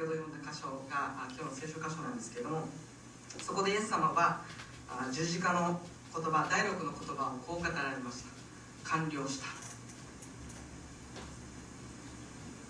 [0.00, 2.68] ほど読んだ箇所が今日の聖書箇所なんですけども
[3.38, 4.40] そこでイエス様は
[5.12, 5.80] 十字架の
[6.14, 8.30] 言葉第六の言葉をこう語られました。
[8.90, 9.46] 完了した。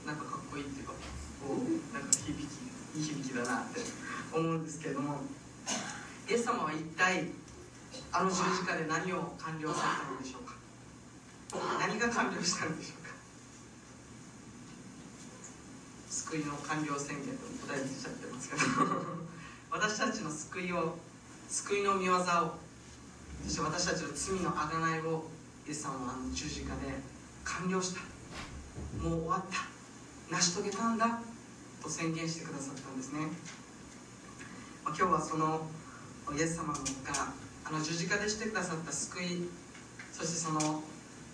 [0.07, 0.93] なんかかっこいいっていうか
[1.47, 1.55] お
[1.95, 2.41] なんか響き
[2.99, 3.81] いい響きだなって
[4.35, 5.21] 思うんですけども
[6.29, 7.29] イエス様は一体
[8.13, 10.55] あの十字架で何を完了されたのでしょうか？
[11.79, 13.11] 何が完了したのでしょうか
[16.31, 18.63] 救いの完了宣言と答えてちゃってますけど。
[19.69, 20.97] 私たちの救いを
[21.49, 22.21] 救いの御業を
[23.45, 25.29] そして私たちの罪の贖いを
[25.67, 27.03] イエス様はあの十字架で
[27.43, 28.01] 完了した。
[29.03, 29.71] もう終わった。
[30.31, 31.19] 成し遂げたんだ
[31.83, 33.21] と宣言してくださったんですね、
[34.85, 35.67] まあ、今日はその
[36.37, 36.79] イエス様が
[37.65, 39.49] あの十字架でしてくださった救い
[40.13, 40.83] そしてその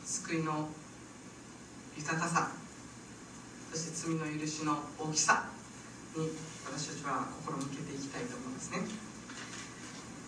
[0.05, 0.71] 救いの
[1.99, 2.51] 豊かさ
[3.77, 5.53] そして罪の許しの大きさ
[6.17, 6.33] に
[6.65, 8.79] 私たちは心向けていきたいと思うんですね、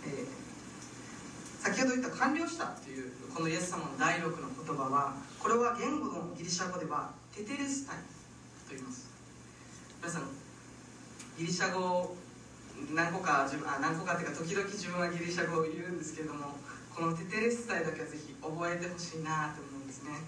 [0.04, 7.96] えー、先ほど言った完了したというこのイエス様の第六の言葉はこれは言語のギリシャ語ではテテレスタイ
[8.68, 9.08] と言います。
[9.96, 10.28] 皆さん
[11.40, 12.14] ギリシャ語
[12.92, 16.52] 何個か自分あ何個かっていうか時々自分はギリシャ語を言うんですけれども
[16.94, 20.20] このテテレスタイだけはぜひ覚えてほしいなと思うんですね。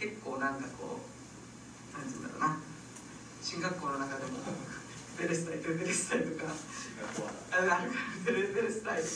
[0.00, 1.11] 結構なんかこう
[1.94, 2.58] 何て言うんだろうな。
[3.42, 4.38] 進学校の中でも
[5.18, 6.52] テテレスタイテテレスタイとか。
[7.52, 7.92] ある
[8.24, 9.08] テテレスタイテ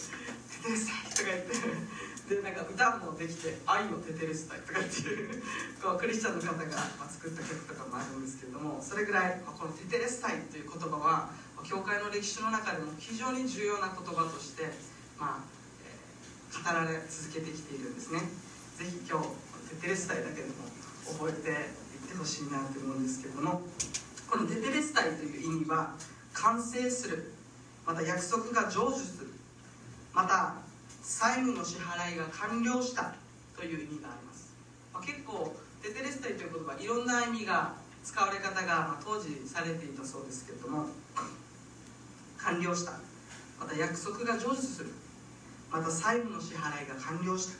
[0.63, 2.07] テレスタイとか言って。
[2.27, 5.43] でなんか歌もできて「愛のテテレスタイ」とかっていう。
[5.81, 6.67] こうクリスチャンの方が
[7.07, 11.31] 作った曲とかもあるんですけれどもそれぐらいこの「テテレスタイ」という言葉は
[11.63, 14.65] 教会の歴史の中でも非常に重要な言葉として、
[15.19, 15.45] まあ
[15.83, 18.21] えー、語られ続けてきているんですね。
[18.75, 19.29] ぜひ今日
[19.71, 20.67] テテレスタイだけでも
[21.19, 21.86] 覚えて
[22.17, 23.63] ほしいなと思うんですけども
[24.29, 25.95] このテテレスタイという意味は
[26.33, 27.33] 完成する
[27.87, 29.31] また約束が成就する
[30.13, 30.55] また
[31.03, 33.15] 債務の支払いが完了した
[33.57, 34.53] という意味があります、
[34.93, 37.75] まあ、結構テテレスタイという言葉いろんな意味が
[38.07, 40.87] 使われ方が、ま当時されていたそうですけれども
[42.39, 42.93] 完了した。
[43.59, 44.91] また約束が成就する。
[45.73, 47.59] また債務の支払いが完了した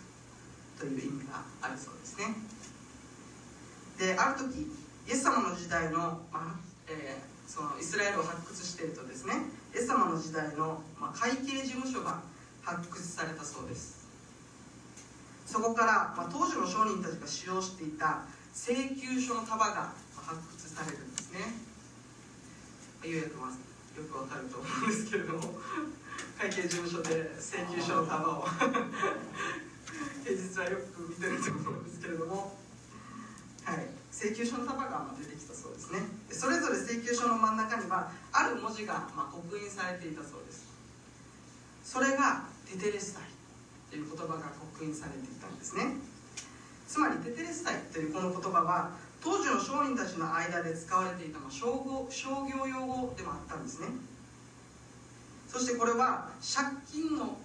[0.79, 2.37] という意味があるそうですね。
[3.99, 4.69] である時
[5.09, 6.55] イエス様の時代の、まあ
[6.89, 9.35] えー、そのイスラエルを発掘しているとですね
[9.75, 12.21] イエス様の時代の、まあ、会計事務所が
[12.63, 14.07] 発掘されたそうです。
[15.47, 21.39] そこから、まあ、当時の商人たちが使用していた請求書の束が発掘されるんですね。
[23.07, 23.59] ようやくまず
[23.95, 25.55] よくわかると思うんですけれども
[26.37, 28.49] 会計事務所で請求書の束を
[30.27, 32.59] 平日はよく見てると思うんですけれども、
[33.67, 35.99] はい、請求書の束が出てきたそうですね。
[36.31, 40.71] それぞれ請求書の真ん中にはある文字がま刻印されていたそうです。
[41.83, 43.25] それがテテレスタイ
[43.91, 45.99] という言葉が刻印されていたんですね。
[46.87, 48.91] つまりテテレスタイというこの言葉は
[49.21, 53.89] 当時の商人たちの間で使われていた商商業用語でもあったんですね。
[55.49, 57.37] そしてこれは借金の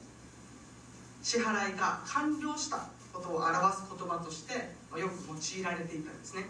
[1.24, 2.78] 支払いが完了した
[3.12, 6.46] ことを表す言葉としてよく用いられていたんですね。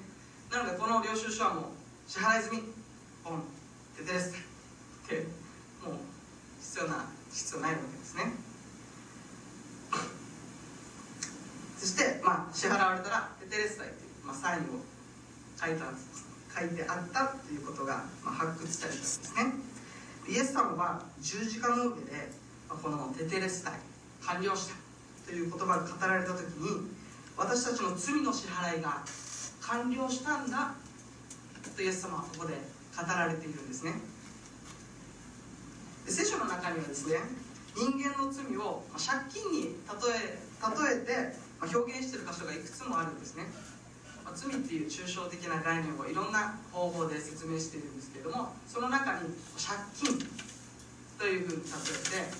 [0.52, 1.63] なのでこの領収書はもう
[2.07, 2.62] 支払い済み
[3.24, 3.44] ポン
[3.97, 4.31] テテレス
[5.07, 5.28] タイって
[5.85, 5.96] もう
[6.59, 8.24] 必要な必要ないわけですね。
[11.78, 14.85] そして、まあ、支払われたらテテレスタイという、まあ、サインを
[15.57, 15.90] 書いた
[16.62, 19.53] 書いてあったということが、まあ、発掘されたんですね。
[20.30, 22.30] イエス様は十字架の上で、
[22.69, 23.74] ま、このテテレスタイ
[24.22, 24.75] 完了した
[25.25, 27.00] という言葉が語られた時に
[27.41, 29.02] 私たちの罪の支払いが
[29.62, 30.75] 完了したんだ。
[31.75, 33.94] とイエス様はここで語られているんですね。
[36.06, 37.18] 聖書の中にはですね
[37.75, 39.74] 人間の罪を借金に例
[40.22, 43.46] え例えて表現している箇所がいくつもあるんですね。
[44.35, 50.16] 罪っていう抽象的な概念をいろんな方法で説明しているんですけれどもその中に借金
[51.18, 51.69] というふうに例
[52.21, 52.38] えて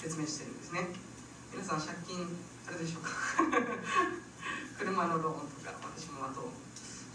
[0.00, 0.88] 説明してるんですね。
[1.52, 2.24] 皆さん借金
[2.72, 3.10] あれでしょうか？
[4.80, 6.48] 車のローンとか私もあと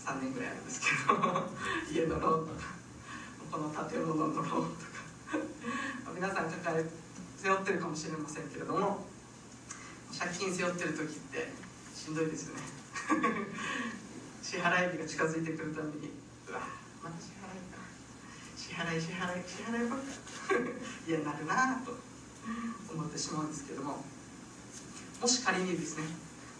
[0.05, 1.17] 3年ぐらいあるんですけど
[1.91, 2.61] 家のローンとか
[3.51, 4.87] この建物のローンとか。
[6.13, 6.85] 皆さん抱え
[7.37, 9.05] 背負ってるかもしれませんけれども
[10.17, 11.51] 借金背負ってる時って
[11.93, 12.61] しんどいですよね。
[14.41, 16.11] 支払い日が近づいてくるために
[16.47, 16.61] うわ
[17.03, 17.77] また支払いか。
[18.55, 20.05] 支払い支払い支払いばっか。
[21.07, 21.97] 嫌になるなと
[22.93, 24.03] 思ってしまうんですけども。
[25.21, 26.03] もし仮にですね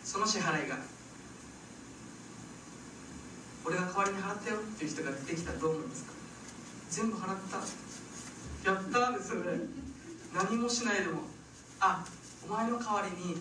[0.04, 0.78] その支払いが
[3.66, 6.12] 俺が代わりに払ったよっていう人が出てきたらどう思いますか？
[6.90, 7.58] 全部払った。
[8.72, 9.60] やったですよね。
[10.34, 11.22] 何もしないでも
[11.80, 12.06] あ
[12.48, 13.36] お前の代わりに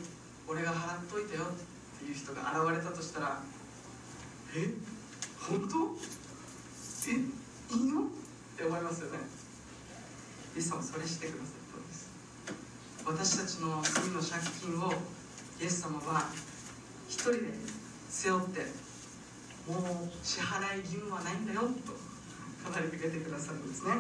[0.48, 3.40] 俺が払っといたよっていう人が現れたとしたら
[4.56, 4.74] え？
[5.48, 5.96] 本当？
[7.08, 7.12] え？
[7.14, 8.02] いいの？
[8.02, 8.04] っ
[8.56, 9.18] て思いますよね。
[10.56, 11.55] イエス様それしてくださったんです
[13.06, 14.90] 私たちの罪の借金を
[15.62, 16.26] イエス様は
[17.06, 17.54] 一人で
[18.10, 18.66] 背負って
[19.70, 23.94] もう支払い義務はないんだよと語りかけてくださるんですね。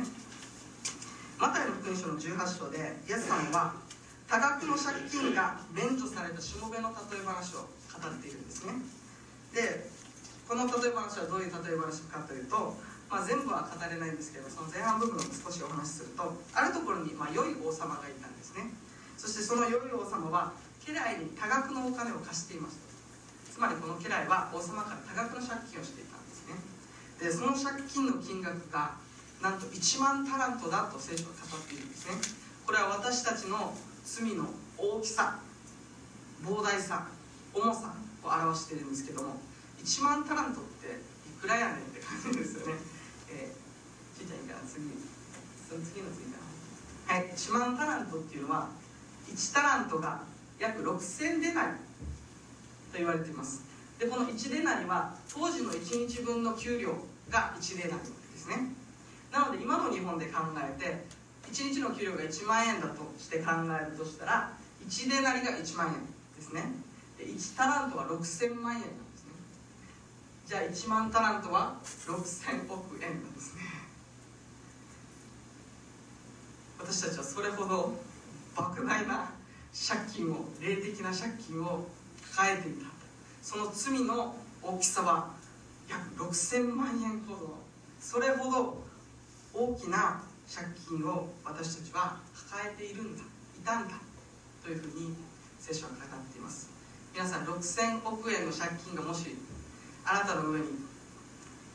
[1.38, 3.78] マタイの福音書の18章でイエス様は
[4.26, 8.74] 多額の借金が免除されたしもべの例え話を語っているんですね。
[9.54, 9.86] で
[10.50, 12.74] この例え話はどういう例え話かというと、
[13.06, 18.66] まあ、全部は語れないんですけどその前半部分を少しお話しするとあるところに、まあ、良い王様がいたんですね。
[19.16, 20.52] そしてその良い王様は
[20.86, 22.86] 家来に多額のお金を貸していました。
[23.52, 26.54] つまりこの家来は王様から多額の借金をしていたんですね。
[27.18, 28.94] でその借金の金額が
[29.40, 32.14] なんと1万タラントだと聖書は語っているんですね。
[32.66, 33.72] これは私たちの
[34.04, 34.44] 罪の
[34.76, 35.40] 大きさ
[36.44, 37.08] 膨大さ
[37.54, 39.40] 重さを表しているんですけども
[39.82, 42.74] 1万タラントっていくらやねんって感じですよね。
[43.30, 44.60] えー、ちいちゃんいいかな？
[44.68, 44.84] 次
[45.68, 46.38] その次の次か
[47.08, 47.14] な？
[47.14, 47.32] はい。
[47.32, 48.68] 1万タラントっていうのは
[49.28, 50.22] 1タラントが
[50.58, 51.68] 約6000デナリ
[52.92, 53.62] と言われています。
[53.98, 56.94] でこの1デナリは当時の1日分の給料
[57.30, 58.06] が1デナリで
[58.36, 58.72] すね。
[59.32, 61.04] なので今の日本で考えて
[61.50, 64.52] 1日の給料が1万円だとして考えるとしたら
[64.86, 65.94] 1デナリが1万円
[66.36, 66.72] ですね。
[67.18, 69.32] で1タラントは6000万円なんですね。
[70.46, 73.62] じゃあ1万タラントは6000億円なんですね。
[76.78, 77.98] 私たちはそれほど
[78.56, 79.30] 莫大な
[79.72, 81.86] 借金を霊的な借金を
[82.34, 82.86] 抱えていた
[83.42, 85.30] その罪の大きさは
[85.88, 87.54] 約6000万円ほど。
[88.00, 88.82] それほど
[89.54, 90.22] 大きな
[90.52, 92.16] 借金を私たちは
[92.50, 93.22] 抱えているんだ。
[93.22, 93.26] い
[93.64, 93.94] たんだ。
[94.64, 95.14] というふうに
[95.60, 96.00] 聖書は語っ
[96.32, 96.70] ています。
[97.14, 99.36] 皆さん6000億円の借金がもし
[100.04, 100.66] あなたの上に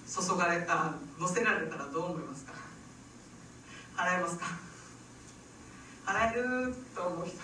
[0.06, 2.54] 注がれた乗せられたらどう思いますか？
[3.96, 4.71] 払えますか？
[6.06, 7.38] 払えると思う人。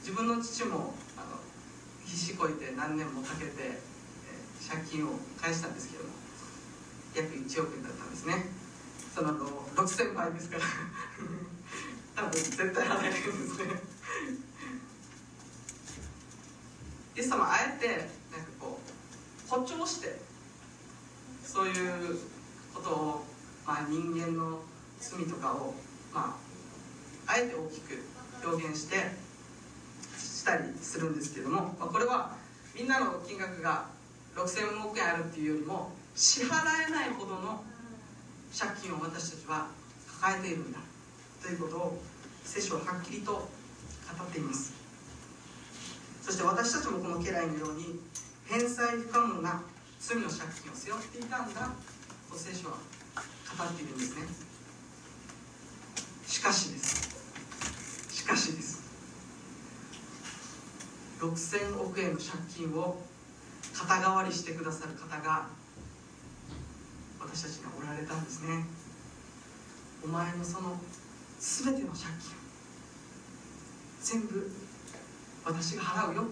[0.00, 1.38] 自分の父もあの
[2.04, 3.80] 必死こいて何年もかけて、
[4.68, 5.10] 借金を
[5.40, 6.10] 返したんですけども
[7.14, 8.46] 約1億円だったんですね。
[9.14, 10.62] その6000倍ですから。
[12.14, 13.92] 多分絶対払えるんですね。
[17.16, 18.06] イエス様あえてなんか
[18.58, 20.18] こう誇張して
[21.44, 22.18] そういう
[22.74, 23.24] ことを、
[23.66, 24.60] まあ、人間の
[25.02, 25.74] 罪とかを、
[26.14, 26.38] ま
[27.26, 27.98] あ、あえて大きく
[28.46, 28.96] 表現して
[30.16, 32.36] したりするんですけども、まあ、これは
[32.74, 33.86] みんなの金額が
[34.36, 37.62] 6000億円あるっていうよりも支払えないほどの
[38.56, 39.66] 借金を私たちは
[40.20, 40.78] 抱えているんだ
[41.42, 42.02] ということを
[42.44, 44.74] 聖書ははっきりと語っています。
[46.22, 47.98] そして私たちもこの家来のように
[48.46, 49.62] 返済不可能な
[49.98, 51.70] 罪の借金を背負っていたんだ
[52.30, 52.76] と聖書は
[53.58, 54.51] 語っているんですね。
[56.32, 57.10] しかしです。
[58.10, 58.82] しかしです。
[61.20, 62.96] 6000億円の借金を
[63.74, 65.48] 肩代わりしてくださる方が
[67.20, 68.64] 私たちにおられたんですね。
[70.02, 70.80] お前のその
[71.38, 72.32] 全ての借金
[74.00, 74.50] 全部
[75.44, 76.24] 私が払うよ。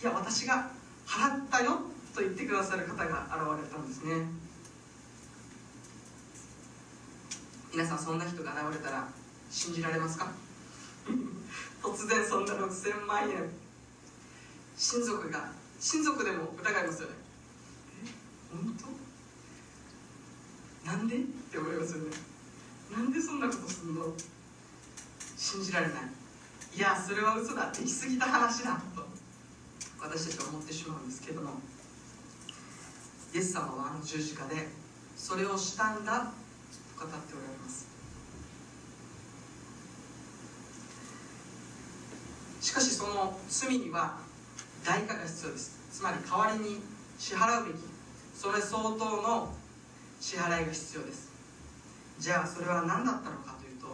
[0.00, 0.70] いや私が
[1.04, 1.80] 払ったよ。
[2.14, 4.24] と言ってくださる方が現れたんですね。
[7.72, 9.17] 皆さんそんな人が現れたら
[9.50, 10.30] 信じられますか？
[11.82, 13.48] 突然そんな6000万円。
[14.76, 15.50] 親族が
[15.80, 17.14] 親族でも疑いますよね。
[18.04, 18.08] え？
[18.56, 18.76] 本
[20.84, 20.86] 当？
[20.90, 21.16] なんで？
[21.16, 22.10] って思いますよね。
[22.90, 24.14] なんでそんなことするの？
[25.36, 26.12] 信じられない。
[26.74, 27.72] いやそれは嘘だ。
[27.72, 28.80] できすぎた話だ。
[28.94, 29.06] と
[30.00, 31.60] 私たちは思ってしまうんですけども。
[33.34, 34.68] イエス様はあの十字架で
[35.16, 36.32] それをしたんだ。
[36.98, 37.87] と語っておられます。
[42.68, 44.18] しかしその罪には
[44.84, 45.80] 代価が必要です。
[45.90, 46.76] つまり代わりに
[47.18, 47.76] 支払うべき
[48.34, 49.48] それ相当の
[50.20, 51.32] 支払いが必要です。
[52.18, 53.86] じゃあそれは何だったのかというと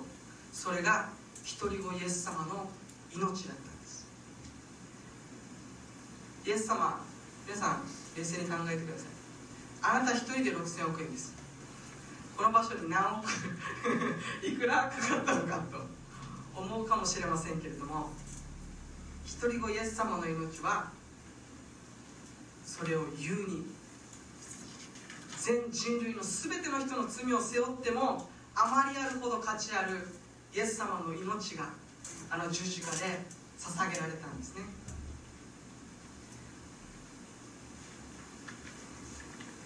[0.52, 1.08] それが
[1.44, 2.68] 一人子イエス様の
[3.14, 4.08] 命だったんです。
[6.44, 6.98] イエス様
[7.46, 7.82] 皆さん
[8.18, 9.08] 冷静に考えてください。
[9.82, 11.32] あなた一人で6000億円です。
[12.36, 13.28] この場所に何億
[14.42, 18.10] いくらかかったのかと思うかもしれませんけれども
[19.24, 20.90] 一人子イエス様の命は
[22.64, 23.66] それを言うに
[25.38, 30.06] 全人類の全ての人の罪を背負ってもあまりあるほど価値ある
[30.54, 31.70] イエス様の命が
[32.30, 32.96] あの十字架で
[33.58, 34.62] 捧げられたんですね。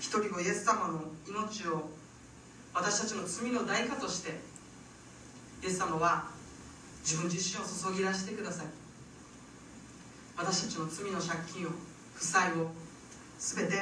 [0.00, 1.91] 一人子イエス様の命を
[2.75, 4.41] 私たちの罪の代価として
[5.62, 6.31] イエス様は
[7.03, 8.88] 自分自身を注ぎ出してください。
[10.38, 11.71] 私たちの罪の借金を
[12.14, 12.71] 負債を
[13.38, 13.75] 全て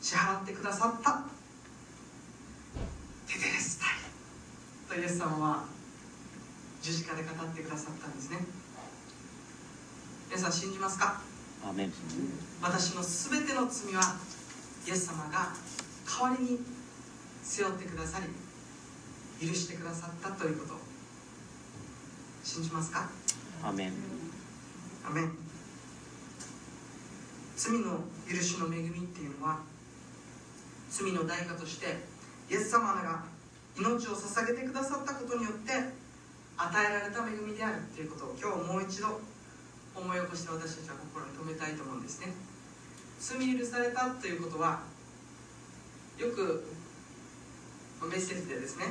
[0.00, 1.20] 支払ってくださった。
[3.26, 3.86] テテレスタ
[4.94, 5.64] イとイエス様は
[6.80, 8.38] 十字架で語ってくださったんですね。
[10.30, 11.20] 皆さん信じますか？
[12.62, 14.16] 私の全ての罪は
[14.86, 15.52] イエス様が
[16.06, 16.58] 代わりに
[17.42, 18.20] 背負ってくださ
[19.40, 20.74] り許してくださったということ。
[20.74, 20.76] を
[22.42, 23.08] 信じますか？
[25.06, 25.44] アメン。
[27.56, 29.58] 罪の許しの恵みっていうのは
[30.90, 31.86] 罪の代価として
[32.50, 33.22] イエス様が
[33.78, 35.72] 命を捧げてくださったことによって
[36.56, 39.20] 与えられた恵みであるということを今日もう一度
[39.94, 42.34] 思い起こして私たちは心に留めたいと思うんですね。
[43.18, 44.80] 罪許されたということは
[46.18, 46.66] よく
[48.02, 48.84] メッセージでですね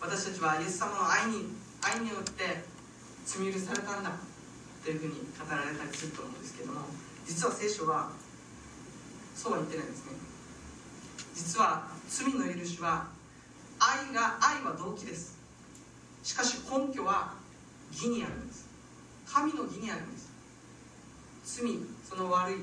[0.00, 1.48] 私たちはイエス様の愛に
[1.80, 2.62] 愛によって
[3.24, 4.33] 罪許されたんだ。
[4.84, 6.82] というふうに語られたりすると思うんですけども
[7.24, 8.10] 実は聖書は
[9.34, 10.12] そうは言ってないんですね。
[11.34, 13.08] 実は罪の許しは
[13.80, 15.38] 愛が愛は動機です。
[16.22, 17.32] しかし根拠は
[17.90, 18.68] 義にあるんです。
[19.26, 20.30] 神の義にあるんです。
[21.44, 21.64] 罪
[22.08, 22.56] その悪い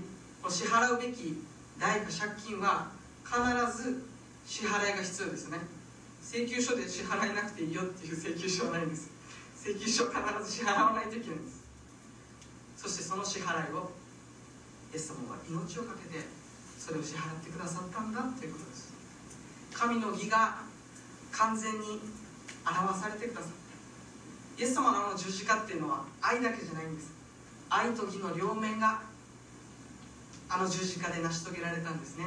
[0.48, 1.44] 支払うべき
[1.80, 2.88] 代価借金は
[3.26, 4.04] 必ず
[4.46, 5.58] 支払いが必要ですね。
[6.24, 9.10] 請求書で支払えなくていいよっていう請求書はないんです。
[9.60, 11.61] 請求書必ず支払わないといけないんです。
[12.82, 13.92] そしてその支払いを
[14.92, 16.26] イエス様は命を懸けて
[16.80, 18.92] それを支払ってくださったんだということです。
[19.72, 20.58] 神の義が
[21.32, 22.02] 完全に
[22.66, 23.52] 表されてくださっ
[24.58, 24.64] た。
[24.64, 27.14] イエス様のあの十字架っていうのは愛だけじゃないんです。
[27.70, 29.04] 愛と義の両面が
[30.50, 32.26] あの十字架で成し遂げられたんですね。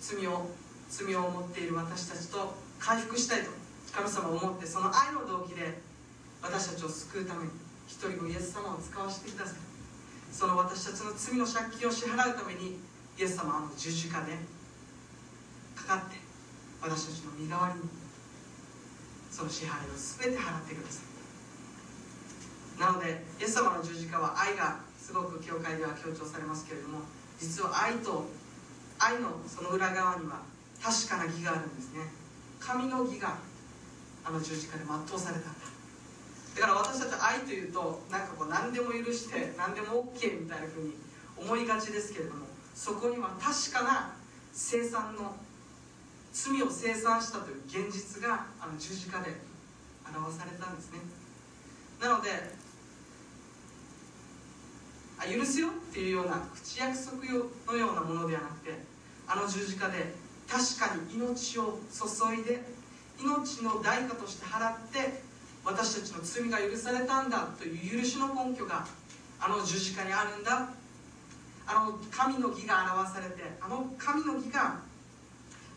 [0.00, 0.46] 罪を
[0.88, 3.50] 罪を持っている私たちと回復したいと
[3.92, 5.80] 神様を思ってその愛の動機で
[6.40, 7.69] 私たちを救うために。
[7.90, 9.54] 一人子イエス様を使わせてください。
[10.30, 12.78] その私たちの罪の借金を支払うために
[13.18, 14.38] イエス様あの十字架で
[15.74, 16.16] かかって
[16.80, 17.88] 私たちの身代わりに
[19.28, 21.02] その支払いを全て払ってくださ
[22.78, 22.80] い。
[22.80, 27.00] なのでイエス様の十字架は愛がすごく教会では強調されますけれども
[27.40, 28.24] 実は愛と
[29.00, 30.40] 愛のその裏側には
[30.80, 32.06] 確かな義があるんですね。
[32.60, 33.34] 神の義が
[34.24, 35.79] あの十字架で全うされたんだ。
[36.54, 40.94] だから私たち愛というとなんかこう何でも許して何でも OK みたいなふうに
[41.36, 44.14] 思いがちですけれどもそこには確かな
[44.52, 45.36] 生産の
[46.32, 49.34] 罪を清算したという現実があの十字架で
[50.14, 50.98] 表されたんですね。
[52.00, 52.30] なので
[55.18, 58.72] あ許すよっていうような口約束のようなものではなくて
[59.28, 60.14] あの十字架で
[60.48, 62.62] 確かに命を注いで
[63.20, 65.22] 命の代価として払って
[65.64, 68.86] 私たちの罪が許されたんだという許しの根拠が
[69.40, 70.68] あの十字架にあるんだ。
[71.66, 74.80] あの神の義が表されてあの神の義が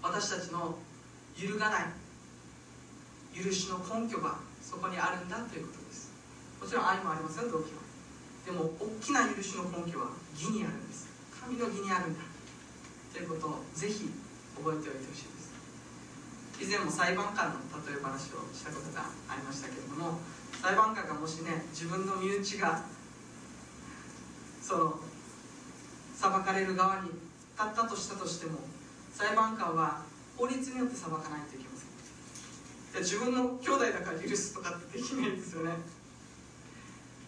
[0.02, 0.75] 私たちの
[1.38, 1.84] 揺るがない
[3.44, 6.12] 許しの根拠がそこにあるんだということです。
[6.60, 7.84] もちろん愛もありますよ動機は
[8.46, 11.08] でも大きな許しの根拠は義にあるんです。
[11.40, 12.24] 神の義にあるんだ。
[13.13, 14.10] ということをぜひ
[14.58, 15.33] 覚えておいてほしい。
[16.62, 20.20] 以前も裁判官の例え話をしたことがありましたけれども
[20.62, 22.84] 裁判官がもしね自分の身内が
[24.62, 25.00] その
[26.16, 27.18] 裁かれる側に立
[27.68, 28.60] ったとしたとしても
[29.12, 30.04] 裁判官は
[30.38, 31.78] 法律によって裁かないといけま
[32.92, 33.04] せん。
[33.04, 35.72] 自分の兄弟だから許すとかってできないんですよね。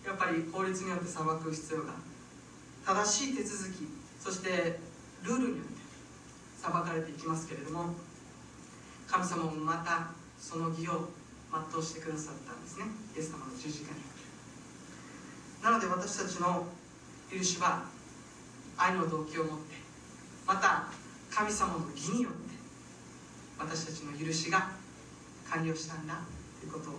[0.06, 1.94] やっぱり法律によって裁く必要が
[2.86, 3.88] 正しい手続き
[4.20, 4.80] そして
[5.24, 5.82] ルールによって
[6.62, 7.96] 裁かれていきますけれども
[9.08, 11.10] 神様もまたその義を
[11.52, 12.86] 全うしてくださったんですね。
[13.16, 14.02] イエス様の十字架に。
[15.64, 16.66] なので私たちの
[17.32, 17.86] 許しは
[18.78, 19.76] 愛の動機を持って
[20.46, 20.88] また
[21.32, 22.54] 神様の義によって
[23.58, 24.70] 私たちの許しが
[25.50, 26.20] 完了したんだ
[26.60, 26.94] ということを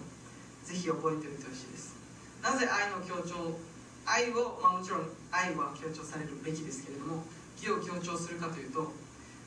[0.64, 1.94] ぜひ覚えておいてほしいです。
[2.42, 3.58] なぜ愛の強調
[4.06, 7.24] 愛を、まあ、もちろん愛は強調されるべきですけれども
[7.60, 8.92] 義を強調するかというと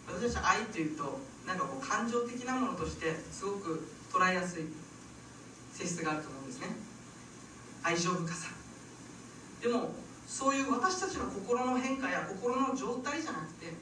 [0.08, 4.65] 私たち愛というとなんかこう感情的なものとしてすごく捉えやすい
[5.74, 6.68] 性質があると思うんですね。
[7.82, 8.51] 愛情深さ。
[9.60, 9.89] でも
[10.27, 13.74] そういう私たちの心の変化や心の状態じゃなくて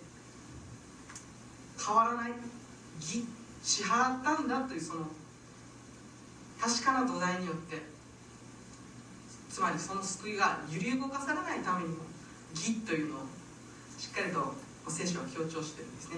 [1.77, 2.31] 変わらない
[3.01, 3.27] 義
[3.61, 5.01] 支払ったんだというその
[6.57, 7.81] 確かな土台によって
[9.49, 11.97] つまりその救いが揺り動かされないためにも
[12.51, 13.19] 義というのを
[13.97, 14.53] しっかりと
[14.87, 16.15] 聖書は強調してるんですね。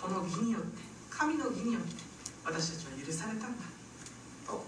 [0.00, 0.89] この義によって
[1.20, 2.00] 神の義によって
[2.48, 3.68] 私たちは許されたんだ。
[4.48, 4.64] と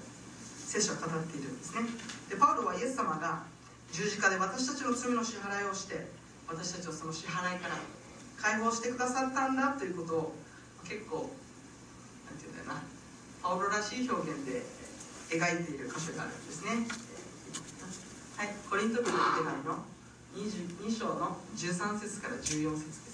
[0.69, 1.89] 聖書は語っているんですね。
[2.29, 3.49] でパウロはイエス様が
[3.91, 6.13] 十字架で私たちの罪の支払いをして
[6.47, 7.81] 私たちをその支払いから
[8.37, 10.35] 解放してくださったんだということを
[10.85, 11.33] 結構
[12.29, 12.83] なんていうんだよな。
[13.43, 14.61] パウロらしい表現で
[15.33, 16.85] 描いている箇所があるんですね。
[18.37, 19.81] はいコリント人の手紙の
[20.37, 23.12] 22章の13節から14節です。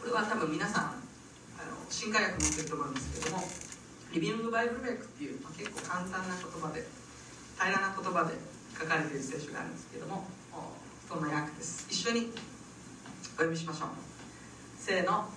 [0.00, 0.84] これは多分皆さん
[1.60, 3.44] あの新海訳持ってると思うんですけども
[4.12, 6.84] リビングバイブルメイクっていう、まあ、結構簡単な言葉で
[7.58, 8.34] 平らな言葉で
[8.78, 10.24] 書かれている聖書があるんですけども
[11.08, 11.86] そんな訳です。
[11.90, 13.88] 一緒にお読みしましょう。
[14.78, 15.28] せーの。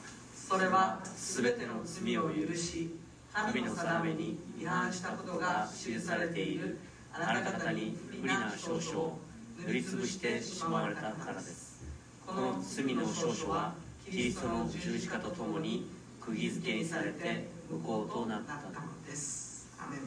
[0.47, 2.93] それは全ての罪を許し
[3.33, 6.77] 神の定めに違反したことが記されている
[7.11, 9.19] あなた方に不利な証書を
[9.65, 11.83] 塗りつぶしてしまわれたからです。
[12.27, 13.73] この罪の証書は
[14.13, 15.89] キリストの十字架とともに
[16.21, 18.61] 釘付けにされて無効となったの
[19.03, 19.67] です。
[19.79, 20.01] アメン。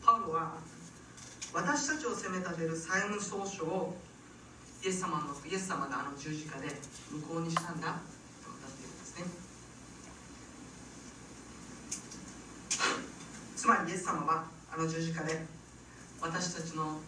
[0.00, 0.52] パウロは
[1.52, 3.96] 私たちを責め立てる債務証書を
[4.84, 6.68] イエス様のイエス様があの十字架で
[7.10, 9.26] 無効にしたんだと語っているんですね。
[13.56, 15.44] つまりイエス様はあの十字架で
[16.22, 17.00] 私たちの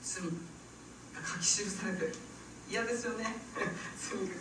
[0.00, 0.30] 罪が
[1.34, 2.25] 書き記されてる。
[2.68, 3.24] 嫌ですよね。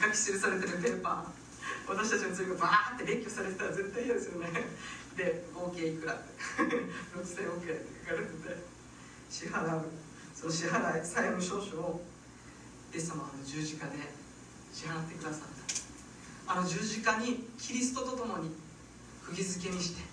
[0.01, 1.45] 書き記されてるペーパー。
[1.87, 4.49] 私たちの罪がバーって列挙されてたら絶対嫌ですよね。
[5.15, 6.13] で合計いくら？
[6.13, 6.63] って
[7.15, 8.63] 6000億円って書かれてて
[9.29, 9.85] 支払う。
[10.35, 12.05] その支払い債務証書を
[12.93, 13.97] イエス様の十字架で
[14.73, 15.39] 支払ってくださっ
[16.45, 16.53] た。
[16.53, 18.55] あの十字架にキリストと共に
[19.25, 20.03] 釘付けにして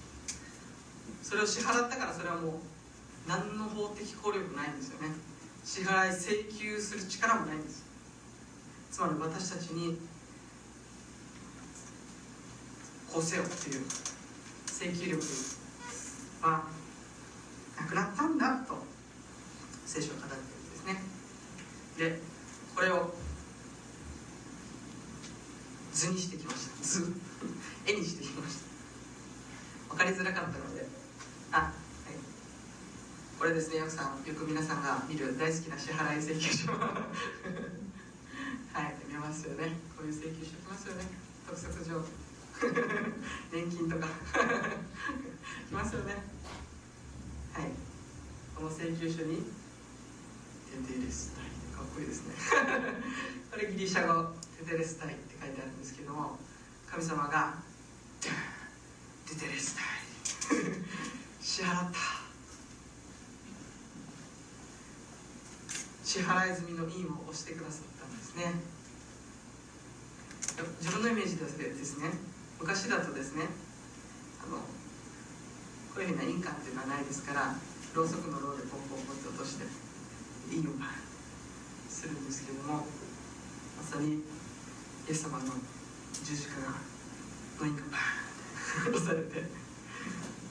[1.22, 2.62] それを支払ったからそれはも
[3.26, 5.08] う何の法的効力もないんですよね。
[5.64, 7.91] 支払い請求する力もないんです。
[8.92, 9.96] つまり私たちに
[13.10, 13.80] こうせよっていう
[14.66, 15.22] 請求力
[16.42, 16.64] は
[17.80, 18.84] なくなったんだと
[19.86, 21.00] 聖書を語っているんですね。
[21.98, 22.20] で
[22.76, 23.14] これを
[25.94, 26.82] 図にしてきました。
[26.82, 27.14] 図。
[27.86, 28.58] 絵にしてきまし
[29.88, 29.94] た。
[29.94, 30.86] 分かりづらかったので。
[31.50, 31.72] あはい。
[33.38, 36.72] これですねよくさんよく皆さんが見る大好きな支払い請求書。
[39.22, 39.78] ますよね。
[39.96, 41.06] こういう請求書きますよね。
[41.46, 42.02] 督促状
[43.52, 44.06] 年金とか。
[45.70, 46.14] 来ますよね。
[47.52, 47.70] はい。
[48.56, 49.46] この請求書に
[50.86, 52.34] 「テテレスタイ」かっこいいですね。
[53.50, 56.38] これギリシャ語「テテレスタイ」って書いてあるんですけども
[56.90, 57.62] 神様が
[58.20, 60.58] 「テテレスタイ」
[61.40, 61.98] 支払った。
[66.04, 68.81] 支払い済みの印を押してくださったんですね。
[70.80, 72.10] 自分のイメージですね
[72.60, 73.48] 昔だとですね
[74.44, 74.64] あのこ
[75.98, 77.56] ういうふうな印鑑っていうのはないですから
[77.94, 79.64] ろうそくのろうでポンポンポンと落として
[80.50, 80.88] 印をバン
[81.88, 82.84] するんですけれども
[83.76, 84.22] まさにイ
[85.08, 85.44] エス様の
[86.24, 86.76] 十字架が
[87.60, 89.44] の印がバーンって押されて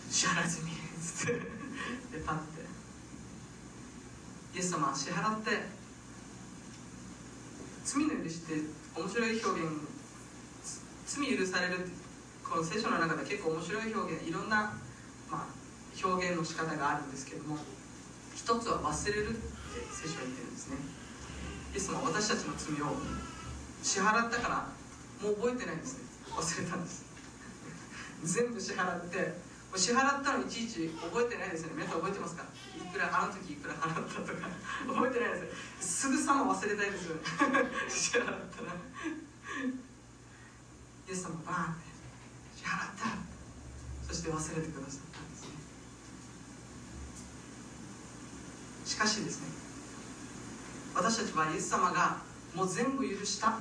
[0.10, 1.34] 支払い済みっつって。
[1.34, 2.62] でパッて。
[4.54, 5.50] イエス様は支払って
[7.86, 8.54] 罪の許しって
[8.96, 9.91] 面白い表現
[11.12, 11.92] 罪許される
[12.40, 14.72] この聖書の中で結構面白い表現いろんな、
[15.30, 17.58] まあ、表現の仕方があるんですけども
[18.34, 19.40] 一つは忘れるって
[19.92, 20.78] 聖書は言ってるんですね。
[21.74, 22.96] イエス様は私たちの罪を
[23.84, 24.68] 支払ったから
[25.22, 26.08] もう覚えてないんですね。
[26.32, 27.04] 忘れたんです。
[28.24, 29.36] 全部支払って
[29.76, 31.84] 支払ったのいちいち覚えてないですよね。
[31.84, 32.44] 皆さん覚えてますか？
[32.80, 34.48] いくらあの時いくら払ったとか。
[34.88, 36.08] 覚えてないです。
[36.08, 37.22] すぐさま忘れたいですよね。
[37.92, 38.72] 支払ったら。
[41.12, 41.84] イエス様バーンって
[42.56, 43.04] 支払った
[44.08, 45.20] そして忘れてくださった。
[45.20, 45.50] んですね
[48.86, 49.48] しかしですね
[50.96, 52.22] 私たちはイエス様が
[52.56, 53.60] もう全部許した。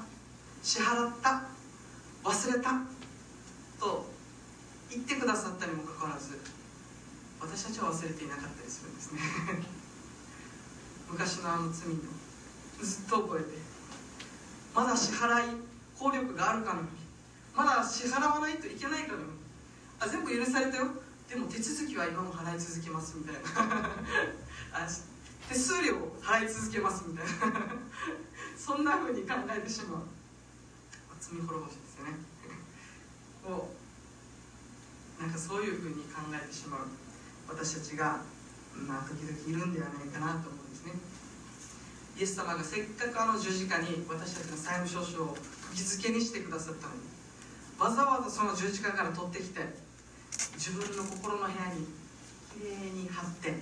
[0.63, 1.43] 支払った。
[2.23, 2.71] 忘れた。
[3.81, 4.07] と
[4.89, 6.39] 言ってくださったにもかかわらず
[7.41, 9.21] 私たちは忘れていなかったりするんですね。
[11.11, 11.97] 昔のあの罪を
[12.81, 13.59] ずっと覚えて
[14.73, 15.61] まだ支払い
[15.99, 17.00] 効力があるかのように
[17.55, 19.41] まだ支払わないといけないかのように
[20.01, 20.89] あ全部許されたよ。
[21.29, 23.91] でも手続きは今も払い続けますみたいな。
[24.73, 24.89] あ
[25.49, 27.33] 手数料を払い続けますみたいな。
[28.57, 30.03] そんなふうに考えてしまう。
[31.21, 32.17] 罪滅ぼしですよね。
[33.45, 33.69] を
[35.21, 36.81] なんかそういうふうに考えてしまう。
[37.47, 38.23] 私たちが
[38.75, 40.93] まあ時々いるんではないかなと思うんですね。
[42.17, 45.37] イエス様がせっかくあの十字架に私たちの債務証書を
[45.71, 47.20] 釘付けにしてくださったのに。
[47.81, 49.61] わざわざその十字架から取ってきて
[50.53, 51.87] 自分の心の部屋に
[52.53, 53.55] きれいに貼って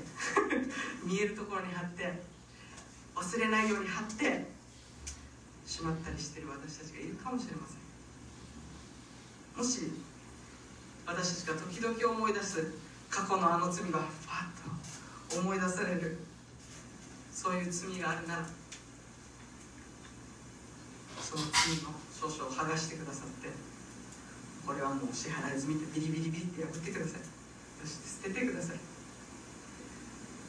[1.06, 2.20] 見えるところに貼って
[3.14, 4.50] 忘れないように貼って
[5.64, 7.78] しまったりしてる私たちがいるかもしれません。
[9.56, 9.92] もし
[11.06, 12.72] 私たちが時々思い出す
[13.08, 14.50] 過去のあの罪がパ
[15.30, 16.18] ッと思い出される
[17.32, 18.46] そういう罪があるなら
[21.20, 23.67] その罪の少々を剥がしてくださって
[24.68, 27.24] これはもう支払い済みってビリビリビリって破ってください。
[27.80, 28.76] そして捨ててください。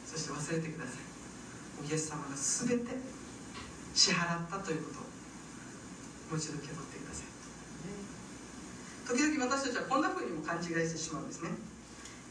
[0.04, 1.88] そして忘れてください。
[1.88, 3.00] イエス様が全て
[3.96, 5.08] 支払ったということを
[6.28, 7.32] もう一度受け取ってください。
[9.08, 11.56] 時々私たちはこんなふうにも勘違いしてしまうんですね。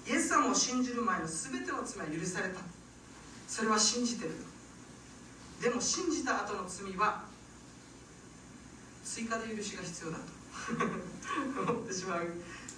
[0.06, 2.62] イエス様を信じる前の全ての罪は許された。
[3.48, 4.38] それは信じてる
[5.58, 5.66] と。
[5.66, 7.26] でも信じた後の罪は
[9.04, 10.39] 追加で許しが必要だと。
[11.68, 12.28] 思ってしまう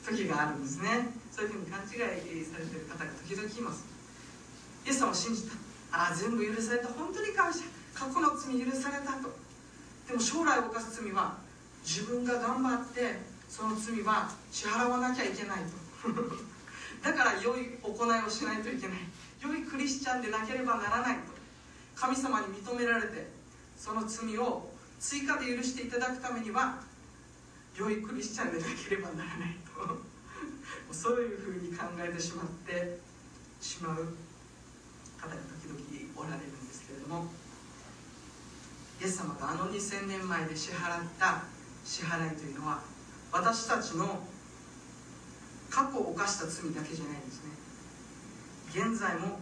[0.05, 1.09] 時があるんですね。
[1.31, 3.85] そういうふうに勘違いされてる方が時々います。
[4.85, 5.53] イエス様を信じた。
[5.91, 6.87] ああ全部許された。
[6.87, 7.59] 本当に感謝。
[7.93, 9.29] 過去の罪許されたと。
[10.07, 11.37] でも将来犯す罪は
[11.83, 15.59] 自分が頑張ってその罪は支払わなきゃいけない
[16.03, 16.09] と。
[17.03, 18.97] だから良い行いをしないといけない。
[19.41, 21.31] 良いクリスチャンでなければならないと。
[21.95, 23.27] 神様に認められて
[23.77, 26.79] その罪を追加で許していただくためには
[27.77, 30.01] 良いクリスチャンでなければならないと。
[30.91, 32.99] そういうふうに考えてしまって
[33.61, 33.95] しまう
[35.17, 37.31] 方が時々おられるんですけれども。
[39.01, 41.43] イエス様があの2000年前で支払った
[41.83, 42.83] 支払いというのは
[43.31, 44.27] 私たちの
[45.71, 47.51] 過去を犯した罪だけじゃないんですね。
[48.69, 49.39] 現在も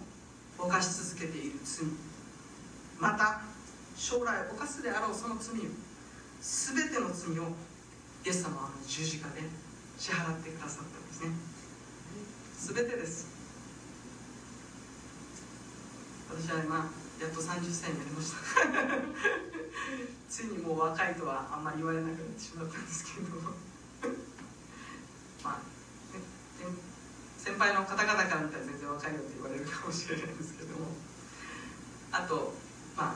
[0.57, 1.85] 犯し続けている罪。
[2.99, 3.41] また
[3.97, 5.63] 将来犯すであろうその罪を
[6.39, 7.51] 全ての罪を
[8.25, 9.41] イエス様は十字架で
[9.97, 11.32] 支払ってくださったんですね。
[12.75, 13.27] 全てです。
[16.29, 18.38] 私は今やっと30歳になりました。
[20.29, 23.27] ついにもう若いとはあんまり言われなくなってしまったんですけど。
[25.43, 25.63] まあ、
[26.13, 26.19] ね、
[27.38, 30.91] 先輩の方々から見たら全然若いよって言われるかもしれないんですけども。
[32.12, 32.53] あと
[32.97, 33.15] ま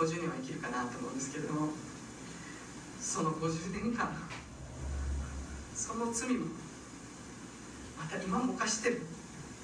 [0.00, 1.85] 50年は生きるかなと思うんですけれども。
[3.06, 4.10] その50年間
[5.76, 6.46] その罪も
[7.96, 9.02] また今も犯してる。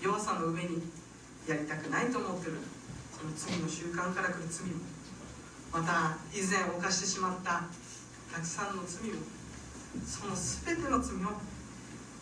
[0.00, 0.81] 弱さの上に
[1.48, 2.59] やりたくないと思ってる。
[3.18, 4.76] その罪の習慣から来る罪も
[5.72, 7.64] また以前犯してしまった
[8.33, 9.18] たくさんの罪も
[10.07, 11.22] その全ての罪をイ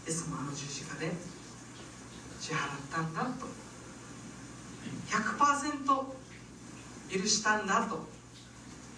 [0.09, 1.13] エス様の十字架で
[2.41, 3.47] 支払ったんだと。
[5.07, 6.05] 100%
[7.11, 8.09] 許したんだと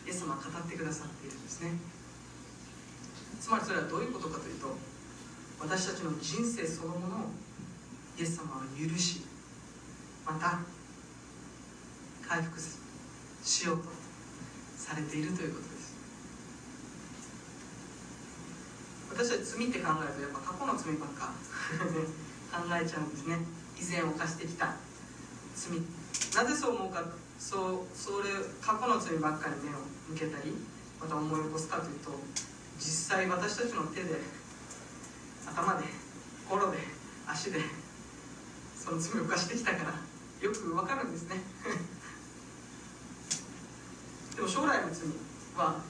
[0.06, 1.91] イエス様は語ってくださっているんですね。
[3.42, 4.68] つまりそれはどういうことかというと
[5.59, 7.18] 私たちの人生そのものを
[8.16, 9.22] イエス様は許し
[10.24, 10.61] また
[12.22, 12.57] 回復
[13.42, 13.90] しようと
[14.78, 15.92] されているということです。
[19.11, 21.35] 私たち罪って考えるとやっぱ過去の罪ばっか
[22.55, 23.38] 考えちゃうんですね。
[23.76, 24.76] 以前犯してきた
[25.57, 25.83] 罪。
[26.37, 27.05] なぜそう思うか
[27.40, 30.55] そうそれ過去の罪ばっかり目を向けたり
[31.00, 32.12] また思い起こすかというと
[32.82, 34.18] 実際私たちの手で
[35.46, 35.84] 頭で
[36.50, 36.78] 心で
[37.28, 37.60] 足で
[38.76, 39.94] その罪を犯してきたから
[40.42, 41.36] よくわかるんですね。
[44.34, 45.04] でも将来の罪
[45.56, 45.80] は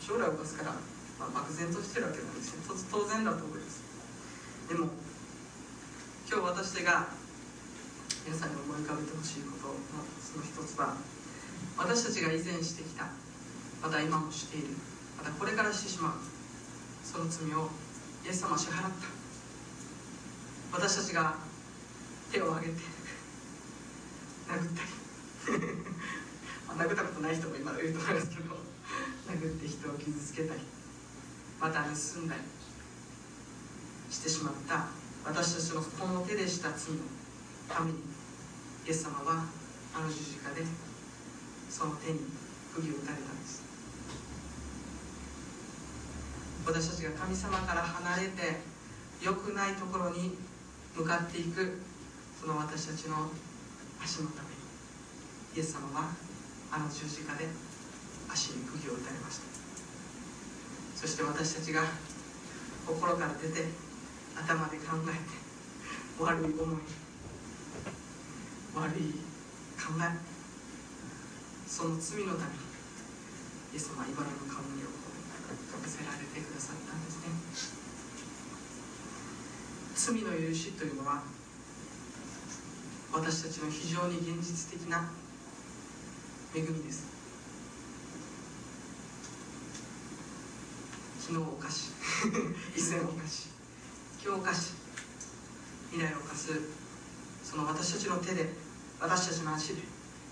[0.00, 0.70] 将来を犯すから、
[1.18, 2.62] まあ、漠然としてるわけなんですね。
[2.92, 3.80] 当然だと思います。
[4.68, 4.88] でも
[6.30, 7.08] 今日私が
[8.24, 9.74] 皆さんに思い浮かべてほしいことの
[10.22, 10.94] その一つは
[11.76, 13.08] 私たちが以前してきた
[13.82, 14.68] また今もしている
[15.20, 16.12] またこれからしてしまう
[17.04, 17.68] その罪を
[18.24, 18.90] イエス様は支払った。
[20.72, 21.34] 私たちが
[22.32, 22.80] 手を挙げて
[24.48, 24.82] 殴った
[25.52, 25.58] り、
[26.90, 28.56] 殴ったことない人も今いると思いますけど
[29.28, 30.60] 殴って人を傷つけたり
[31.60, 32.40] また盗んだり
[34.10, 35.00] してしまった。
[35.24, 37.02] 私たちのこの手でした罪の
[37.68, 37.98] ために
[38.86, 39.44] イエス様は
[39.94, 40.64] あの十字架で
[41.68, 42.20] その手に
[42.74, 43.62] 釘を打たれたんです
[46.70, 48.62] 私たちが神様から離れて
[49.20, 50.38] 良くないところに
[50.94, 51.82] 向かっていく
[52.40, 53.26] その私たちの
[54.00, 54.60] 足のために。
[55.56, 56.14] イエス様は
[56.70, 57.46] あの十字架で
[58.30, 59.50] 足に釘を打たれました。
[60.94, 61.82] そして私たちが
[62.86, 63.66] 心から出て
[64.38, 66.78] 頭で考えて悪い思い
[68.76, 69.18] 悪い
[69.74, 70.06] 考え
[71.66, 72.62] その罪のために
[73.72, 74.89] イエス様は茨の香りを
[75.90, 77.74] せられてくださったんですね。
[79.94, 81.22] 罪の許しというのは
[83.12, 85.10] 私たちの非常に現実的な
[86.54, 87.10] 恵みです。
[91.30, 91.90] 昨日お菓子
[92.76, 93.50] 以前お菓子
[94.24, 94.74] 今日お菓子
[95.92, 96.50] 未来を犯す
[97.44, 98.50] その私たちの手で
[99.00, 99.82] 私たちの足で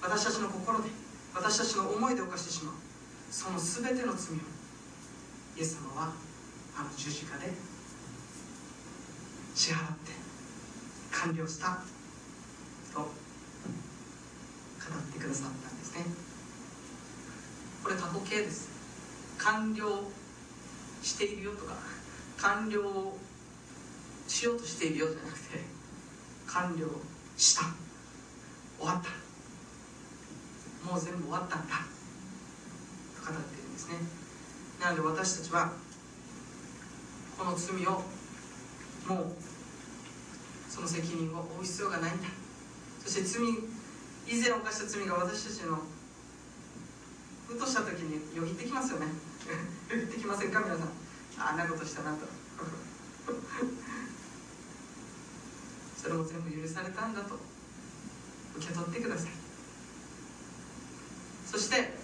[0.02, 0.90] 私たちの心で
[1.34, 2.74] 私たちの思いで犯してしまう
[3.30, 4.40] その全ての罪を
[5.58, 6.12] イエス様は
[6.78, 7.52] あの十字架で
[9.56, 10.12] 支払って
[11.10, 11.80] 完了した
[12.94, 13.10] と語っ
[15.12, 16.04] てくださったんですね。
[17.82, 18.68] これ過去形です。
[19.38, 19.84] 完了
[21.02, 21.74] しているよとか。
[22.36, 22.80] 完了
[24.28, 25.64] しようとしているよじゃなくて
[26.46, 26.86] 完了
[27.36, 27.62] した。
[28.78, 29.10] 終わった。
[30.88, 31.74] もう全部終わったんだ。
[33.26, 34.17] と語ってるんですね。
[34.80, 35.72] なので私たちは
[37.38, 37.90] この罪を
[39.06, 39.32] もう
[40.68, 42.28] その責任を負う必要がないんだ。
[43.04, 43.42] そして罪
[44.26, 45.78] 以前犯した罪が私たちの
[47.48, 49.06] ふとした時によぎってきますよね。
[49.90, 50.88] よぎってきませんか皆さん。
[51.38, 52.26] あんなことしたなと。
[55.96, 57.38] それも全部許されたんだと。
[58.56, 59.30] 受け取ってください。
[61.50, 61.96] そして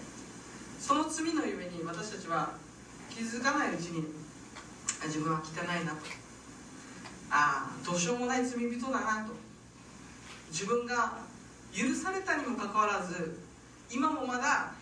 [0.79, 2.53] その罪のゆえに私たちは
[3.15, 4.03] 気づかないうちに
[5.05, 5.97] 自分は汚いなと。
[7.31, 9.31] ああどうしようもない罪人だなと。
[10.51, 11.19] 自分が
[11.71, 13.39] 許されたにもかかわらず
[13.89, 14.73] 今もまだ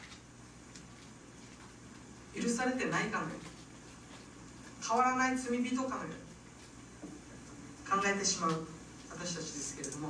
[2.36, 3.38] 許されてないかのよう。
[3.38, 3.44] に
[4.88, 6.08] 変わらない罪人かのよう。
[6.08, 8.66] に考えてしまう
[9.12, 10.10] 私たちですけれども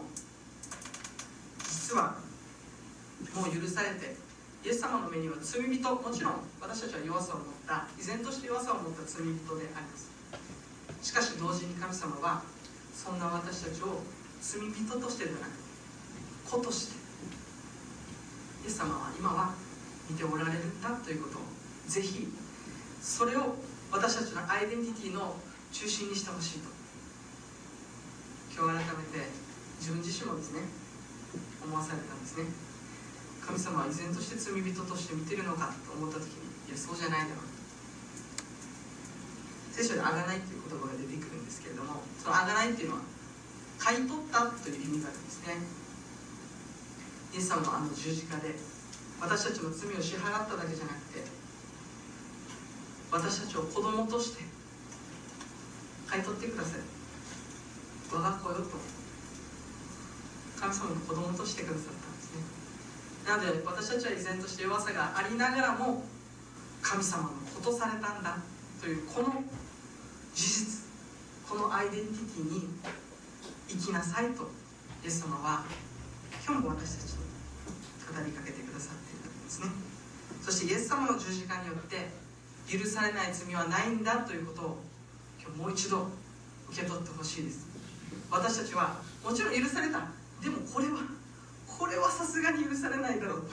[1.59, 2.15] 実は
[3.36, 4.15] もう許されて
[4.63, 10.08] イエス様の目には罪人もちろん私たちは弱さを持った依然として弱さを持った罪人であります。
[11.02, 12.41] しかし同時に神様は
[12.95, 13.99] そんな私たちを
[14.39, 15.52] 罪人としてではなく
[16.49, 17.04] 子として
[18.63, 19.52] イエス様は今は
[20.10, 21.41] 見ておられるんだということを
[21.88, 22.32] ぜひ
[23.02, 23.56] それを
[23.91, 25.36] 私たちのアイデンティティの
[25.73, 26.71] 中心にしてほしいと。
[28.56, 29.28] 今日改めて
[29.80, 30.62] 自分自身もですね
[31.65, 32.72] 思わされたんですね。
[33.45, 37.53] 神様は依然として罪人として見てるのかと思った時にいやそうじゃないだろう。
[39.73, 43.01] 聖書で「あがない」っていう言葉が出てくるんですけれどもその「あがない」っていうのは
[43.79, 45.58] 買い取ったという意味があるんですね。
[47.34, 48.56] イエス様のあの十字架で
[49.19, 51.25] 私たちの罪を支払っただけじゃなくて
[53.12, 54.43] 私たちを子供として
[56.08, 56.79] 買い取ってください。
[58.13, 58.63] 我が子よと。
[60.60, 61.89] 神様の子供としてくださった。
[61.89, 62.02] んですね
[63.27, 66.03] なので私たちは依然として弱さがありながらも
[66.81, 68.38] 神様の子とされたんだ
[68.81, 69.43] というこの
[70.33, 70.83] 事実
[71.47, 72.67] このアイデンティティに
[73.69, 74.43] 生きなさいと
[75.03, 75.63] イエス様は
[76.45, 77.23] 今日も私たちに
[78.03, 79.67] 語りかけてくださっているんですね。
[80.41, 82.09] そしてイエス様の十字架によって
[82.67, 84.77] 許されない罪はないんだということを
[85.41, 86.07] 今日もう一度
[86.69, 87.67] 受け取ってほしいです。
[88.29, 89.99] 私たちはもちろん許された。
[90.41, 90.99] でもこれは
[91.77, 93.47] これはさすがに許されないだろうと。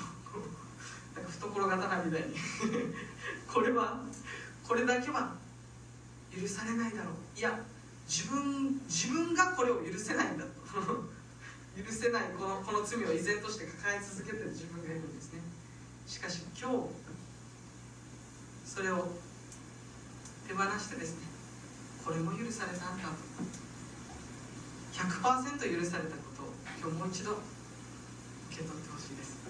[1.17, 2.35] なんか懐刀みたいに。
[3.53, 4.01] これは
[4.67, 5.35] これだけは
[6.31, 7.39] 許されないだろう。
[7.39, 7.59] いや
[8.07, 10.51] 自分自分がこれを許せないんだと。
[11.77, 15.41] 許せないこのこの罪を依然として抱え続けてる自分がいるんですね。
[16.07, 16.77] しかし今日
[18.65, 19.09] それを
[20.47, 21.27] 手放してですね
[22.05, 23.15] これも許されたんだと。
[24.93, 27.39] 100%許されたことを今日もう一度
[28.61, 29.41] け取ってほしいです。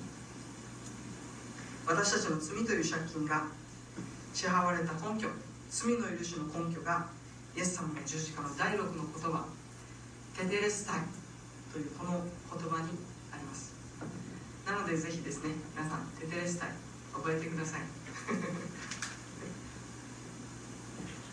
[1.87, 3.51] 私たちの罪という借金が
[4.33, 5.29] 支払われた根拠
[5.69, 7.09] 罪の許しの根拠が
[7.57, 9.45] イエス様の十字架の第6の言葉
[10.39, 11.01] テテレスタイ
[11.73, 12.91] というこの言葉に
[13.35, 13.75] あります。
[14.67, 16.69] なのでぜひですね皆さんテテレスタイ
[17.13, 17.81] 覚えてください。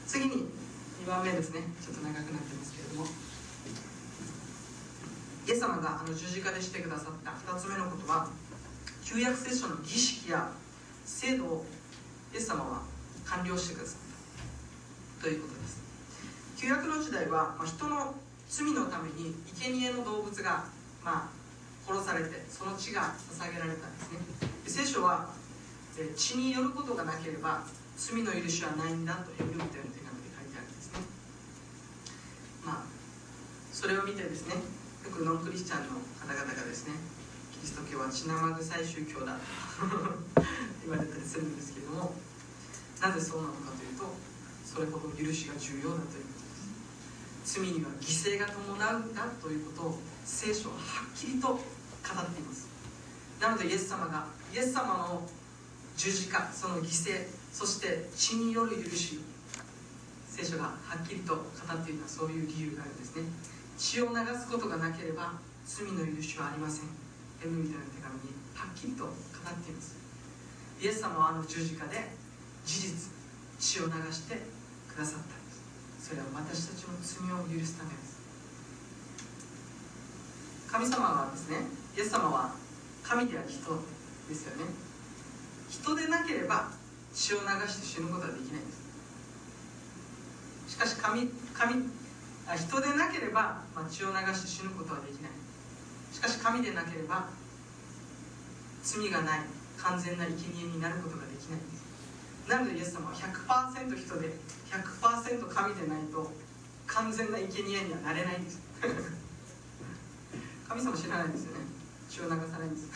[0.08, 0.50] 次に
[1.04, 1.62] 2番目ですね。
[1.84, 3.27] ちょっと長くなってますけれども。
[5.48, 7.32] イエス様があの十字架でしてくださった。
[7.32, 8.28] 2つ目のことは
[9.02, 10.52] 旧約聖書の儀式や
[11.06, 11.66] 制度を
[12.34, 12.82] イエス様は
[13.24, 13.98] 完了してくださっ
[15.18, 15.24] た。
[15.24, 15.82] ということです。
[16.58, 18.14] 旧約の時代は、まあ、人の
[18.50, 20.66] 罪のために生贄の動物が、
[21.06, 24.20] まあ、殺されてその血が捧げられたんですね。
[24.68, 25.30] 聖書は
[26.18, 27.64] 血によることがなければ
[27.96, 31.00] 罪の許しはないんだとヘブル人への手紙で書いてあるんですね。
[32.66, 32.84] まあ
[33.72, 34.56] それを見てですね
[35.08, 37.00] よくノンクリスチャンの方々がですね
[37.56, 39.40] キリスト教は血生臭い宗教だと
[40.84, 42.14] 言われたりするんですけども
[43.00, 44.04] なぜそうなのかというと
[44.68, 46.44] それほど許しが重要だということ
[47.40, 47.56] です。
[47.56, 52.68] 罪には犠牲が伴うんだということを聖書ははっきりと語っています。
[53.40, 55.30] なのでイエス様がイエス様の
[55.96, 59.22] 十字架その犠牲そして血による許し
[60.28, 63.24] 聖書がはっきりと語っているのはそういう理由があるんですね。
[63.78, 65.34] 血を流すことがなければ
[65.66, 66.86] 罪の許しはありません。
[67.44, 69.20] エブみたいな手紙にはっきりと語って
[69.72, 69.96] います。
[70.82, 72.10] イエス様はあの十字架で
[72.66, 73.12] 事実
[73.60, 74.42] 血を流して
[74.90, 75.62] くださったんです。
[76.10, 78.18] それは私たちの罪を許すためです。
[80.72, 82.56] 神様はですねイエス様は
[83.04, 83.80] 神である人
[84.28, 84.66] ですよね。
[85.70, 86.72] 人でなければ
[87.14, 88.82] 血を流して死ぬことはできないんです。
[90.74, 91.86] しかし神神
[92.56, 95.32] 人でなければ、ま、血を流して死ぬことはできない。
[96.14, 97.28] しかし神でなければ
[98.82, 99.40] 罪がない
[99.78, 101.60] 完全な生贄になることができない。
[101.60, 101.84] んです
[102.48, 104.32] なのでイエス様は100%人で
[104.72, 106.32] 100%神でないと
[106.88, 108.60] 完全な生贄にはなれないんです。
[110.68, 111.66] 神様知らないんですよね。
[112.10, 112.88] 血を流さないんです。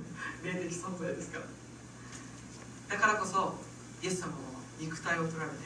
[0.42, 1.44] 霊的存在ですから。
[2.88, 3.58] だからこそ
[4.02, 4.34] イエス様も
[4.78, 5.56] 肉体を取られて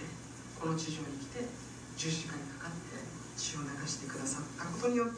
[0.60, 1.46] この地上に来て
[1.96, 2.53] 十字架にかかって
[3.36, 5.14] 血を流してくださったことによって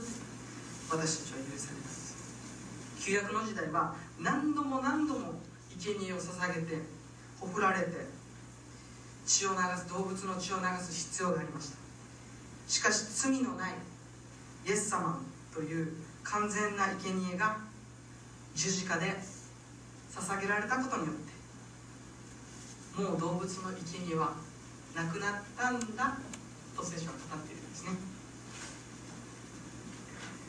[0.91, 2.07] 私たちは許されます。
[3.01, 5.41] 旧約の時代は何度も何度も
[5.79, 6.83] 生贄を捧げて
[7.39, 8.07] ほふられて
[9.27, 11.77] 血を流す動物の血を流す必要がありました。
[12.67, 13.73] しかし罪のない
[14.67, 15.21] イエス様
[15.55, 15.93] という
[16.25, 17.59] 完全な生贄が
[18.55, 19.15] 十字架で
[20.11, 21.15] 捧げられたことによっ
[22.97, 24.35] てもう動物の生贄は
[24.97, 26.17] なくなったんだ
[26.77, 27.93] と聖書は語っているですね。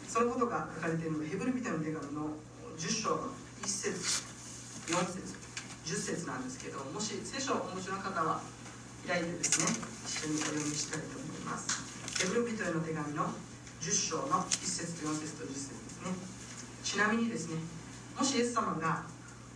[0.07, 2.31] そのことが書かれているのがヘブルビテの手紙の
[2.79, 4.23] 10章の1節
[4.87, 5.35] 4節
[5.83, 8.39] 10節なんですけどもし聖書をお持ちの方は
[9.05, 9.67] 開いてですね
[10.07, 12.23] 一緒にお読みしたいと思います。
[12.23, 13.29] ヘブルビテの手紙の
[13.81, 16.15] 10章の1節と4節と10節ですね。
[16.83, 17.59] ちなみにですね
[18.17, 19.03] もしイエス様が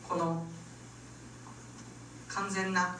[0.08, 0.46] この
[2.28, 2.98] 完全な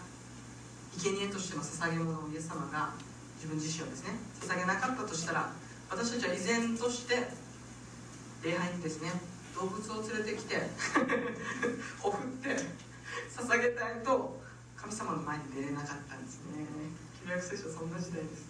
[0.98, 2.94] 生贄としての捧げ物をイエス様が
[3.42, 5.50] 自分自身をですね捧げなかったとしたら
[5.90, 7.26] 私たちは依然として
[8.46, 9.10] 礼拝にですね
[9.58, 10.62] 動物を連れてきて
[11.98, 12.54] ほふって
[13.34, 14.40] 捧げたいと
[14.78, 16.66] 神様の前に出れなかったんですね。
[17.26, 18.50] 旧約聖書そんな時代です。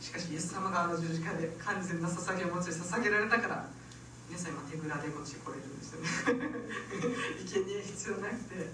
[0.00, 3.68] しかしイエス様があの十字架で完全な捧げ物で捧げられたから
[4.28, 6.08] 皆さん今手ぶらでこっち来れるんですよね。
[7.44, 8.72] 生贄必要なくて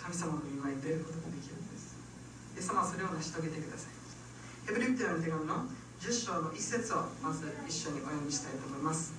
[0.00, 1.67] 神様の見舞いに出ることができる
[2.58, 3.94] イエス様はそれを成し遂げてください。
[4.66, 5.62] ヘブリプテの手紙の
[6.02, 9.14] 10章の1節をまず一緒にお読みしたいと思います。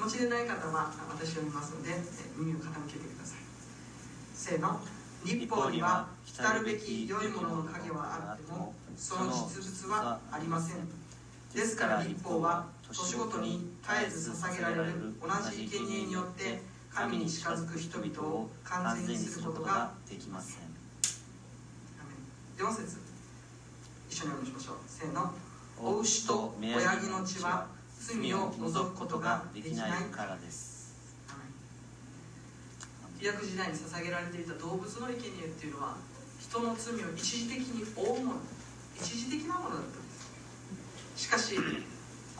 [0.00, 1.92] お持ちでない方は私読みますので
[2.34, 3.38] 耳を傾けてください。
[4.32, 4.80] せーの。
[5.22, 10.88] 立法には来るべき良いものの影はあってもその実物はありません。
[11.54, 20.71] ですから立法は年ごとに絶えず捧げられる同じ生贄によって神に近づく人々を完全にすることができません。
[22.58, 22.98] 4節
[24.10, 24.76] 一緒にお願いしましょう。
[24.86, 25.32] せーの。
[25.78, 27.66] お牛と親木の血は
[27.98, 30.94] 罪を除くことができないからです。
[33.18, 35.96] 旧約時代に捧げられていた動物の生贄っていうのは
[36.40, 38.40] 人の罪を一時的に負うもの
[39.00, 39.98] 一時的なものだったんで
[41.16, 41.24] す。
[41.24, 41.54] しかし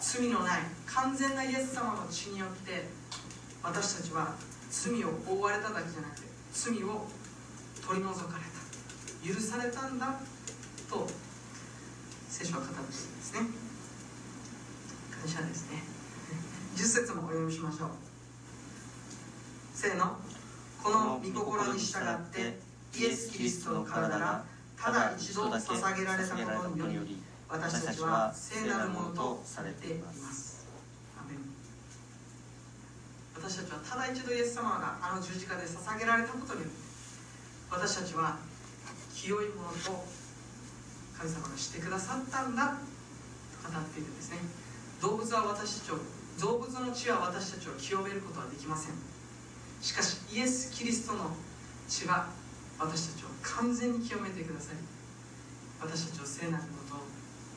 [0.01, 2.88] 罪のない完全なイエス様の血によって
[3.62, 4.35] 私たちは
[4.70, 7.07] 罪を覆われただけじゃなくて罪を
[7.87, 8.62] 取り除かれた
[9.24, 10.18] 許されたんだ
[10.90, 11.06] と
[12.28, 13.40] 聖書は語っているんですね。
[15.11, 15.83] 感謝ですね。
[16.75, 17.88] 10節もお読みしましょう。
[19.75, 20.16] せーの。
[20.83, 22.58] この御心に従って
[22.98, 24.44] イエス・キリストの体が
[24.77, 30.66] ただ一度捧げられたことにより私たちは聖なるものとされています。
[33.37, 36.77] 私たちはただ一度イエス様があの十字架で捧げられたことによって
[37.70, 38.38] 私たちは
[39.23, 40.02] 清いものと
[41.14, 42.75] 神様がしてくださったんだ
[43.62, 44.38] と語っているんですね。
[45.00, 45.98] 動物は私たちを
[46.40, 48.98] 動物の血は私たちを清めることはできません。
[49.81, 51.31] しかしイエス・キリストの
[51.87, 52.31] 血は
[52.81, 54.79] 私たちを完全に清めてくださり
[55.81, 57.06] 私たちを聖なることを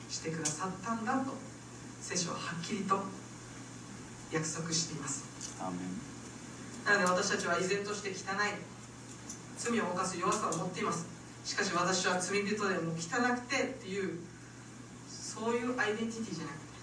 [0.07, 1.33] してくださったんだと
[1.99, 3.01] 聖書ははっきりと語
[4.31, 5.25] 約束しています。
[6.85, 8.53] なので私たちは依然として汚い
[9.57, 11.14] 罪を犯す弱さを持っています
[11.45, 14.17] しかし私は罪人でも汚くてっていう
[15.07, 16.73] そういうアイデンティティじゃなくて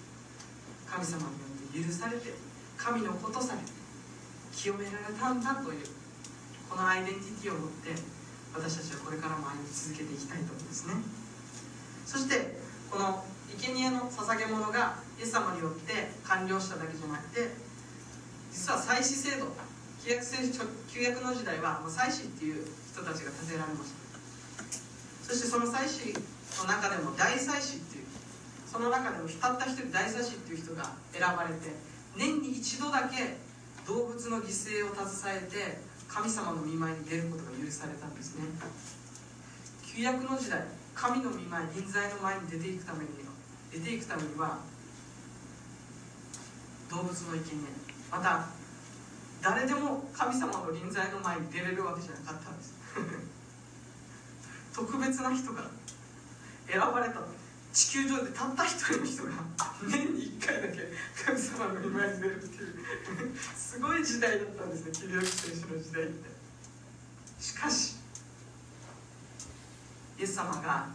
[0.87, 2.31] 神様によって許されて
[2.79, 3.67] 神のことされて
[4.55, 5.87] 清められたんだという
[6.71, 7.91] このアイデンティティを持って
[8.55, 10.95] 私たちはこれからも歩み続けていきたいと思うんですね。
[12.07, 12.55] そして
[12.91, 13.25] この
[13.59, 17.51] 生贄の捧げ物がイエス様によって完了しただけじゃなくて
[18.53, 19.47] 実は祭祀制度
[20.89, 24.02] 旧約の時代は祭司っていう人たちが建てられました。
[25.33, 26.13] そしてその祭司
[26.61, 28.05] の中でも大祭司っていう
[28.69, 31.73] その中でもたった一人大祭司っていう人が選ばれて
[32.21, 33.41] 年に一度だけ
[33.89, 38.45] 動物の犠牲を携えて神様の見舞いに出ることが許されたんですね。
[39.89, 43.09] 旧約の時代神の見舞い臨在の前に出ていくために
[43.73, 44.61] 出ていくためには
[46.91, 47.73] 動物の生贄
[48.13, 48.49] また
[49.41, 52.77] 誰でも神様の臨在の前に出れるわけじゃなかったんです。
[54.75, 55.63] 特別な人が
[56.67, 57.21] 選ばれた
[57.73, 59.31] 地球上でたった一人の人が
[59.91, 60.23] 年に。
[60.43, 60.89] 1回だけ
[61.25, 66.03] 神様の見舞いに出るっていうすごい時代だったんですね旧約聖書の時代。
[66.03, 66.29] って
[67.41, 67.97] しかし
[70.19, 70.89] イエス様が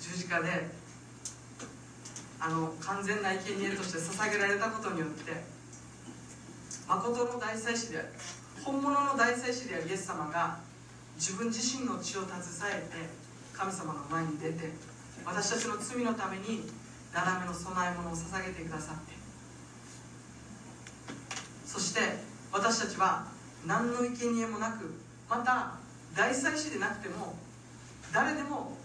[0.00, 0.48] 十字架で
[2.38, 5.32] あの完全な生贄として捧げられたことによって
[6.88, 8.08] 誠の大祭司である
[8.64, 10.60] 本物の大祭司であるイエス様が
[11.16, 12.40] 自分自身の血を携
[12.72, 13.08] えて
[13.52, 14.70] 神様の前に出て
[15.24, 16.62] 私たちの罪のために
[17.12, 19.12] 斜めの供え物を捧げてくださって
[21.64, 22.00] そして
[22.52, 23.26] 私たちは
[23.66, 24.94] 何の生贄もなく
[25.28, 25.72] また
[26.14, 27.34] 大祭司でなくても
[28.12, 28.76] 誰でも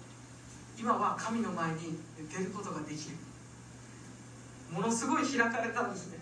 [0.79, 1.99] 今は神の前に
[2.36, 3.15] 出ることができる。
[4.71, 6.17] ものすごい開かれたんですね。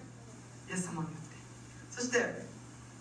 [0.70, 1.38] イエス様によって。
[1.89, 2.49] そして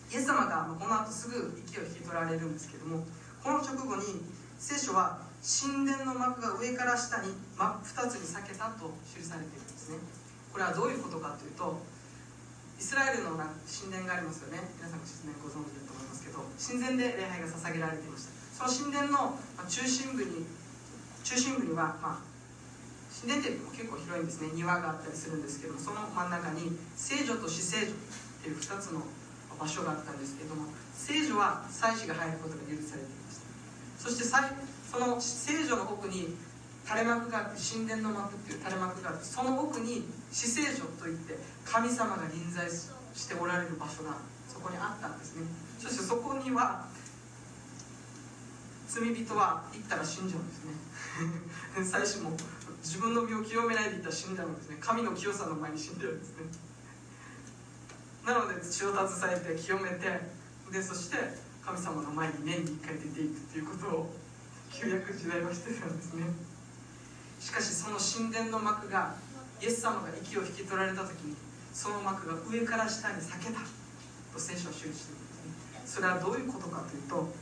[0.09, 3.05] イエス様がこの後すぐ息を引き取られるんですけども
[3.45, 4.25] この直後に
[4.59, 9.99] 聖書は神殿の幕が上から下に真っ二つに裂けたと記されているんですね。
[10.51, 11.79] これはどういうことかというと
[12.79, 13.39] イスラエルの
[13.69, 14.59] 神殿がありますよね。
[14.81, 18.67] 皆さん神殿ご存知だと思いますけど神殿で礼拝が捧げられていました。
[18.67, 19.39] その神殿の
[19.69, 20.43] 中心部に
[21.23, 22.25] 中心部には、まあ、
[23.13, 24.51] 神殿っていうのも結構広いんですね。
[24.57, 27.95] 庭があったりするんですけどもその真ん中に聖女と死聖女っ
[28.43, 29.07] ていう2つの
[29.59, 33.49] 場所があったんですけども聖女は祭司が入ることが許されていました。
[33.99, 36.37] そしてその聖女の奥に
[36.87, 44.17] 垂れ幕があって神殿の幕っていう垂れ幕があってその奥に死聖女といって神様が臨在しておられる場所が
[44.49, 45.45] そこにあったんですね。
[45.79, 46.87] そしてそこには
[48.89, 50.73] 罪人は行ったら死んじゃうんですね。
[51.85, 52.33] 最初も
[52.83, 54.79] 自分の身を清めないでいったら死んじゃうんですね。
[54.81, 56.68] 神の清さの前に死んでるんですね。
[58.29, 60.05] なので血を携えて清めて
[60.71, 61.17] でそして
[61.65, 64.13] 神様の前に年に1回出ていくっていうことを
[64.69, 66.29] 旧約時代はしてたんですね。
[67.41, 69.15] しかしその神殿の幕が
[69.63, 71.37] イエス様が息を引き取られた時に
[71.73, 75.97] その幕が上から下に裂けたと聖書は記しているんですね。
[75.97, 77.33] それはどういうことかというと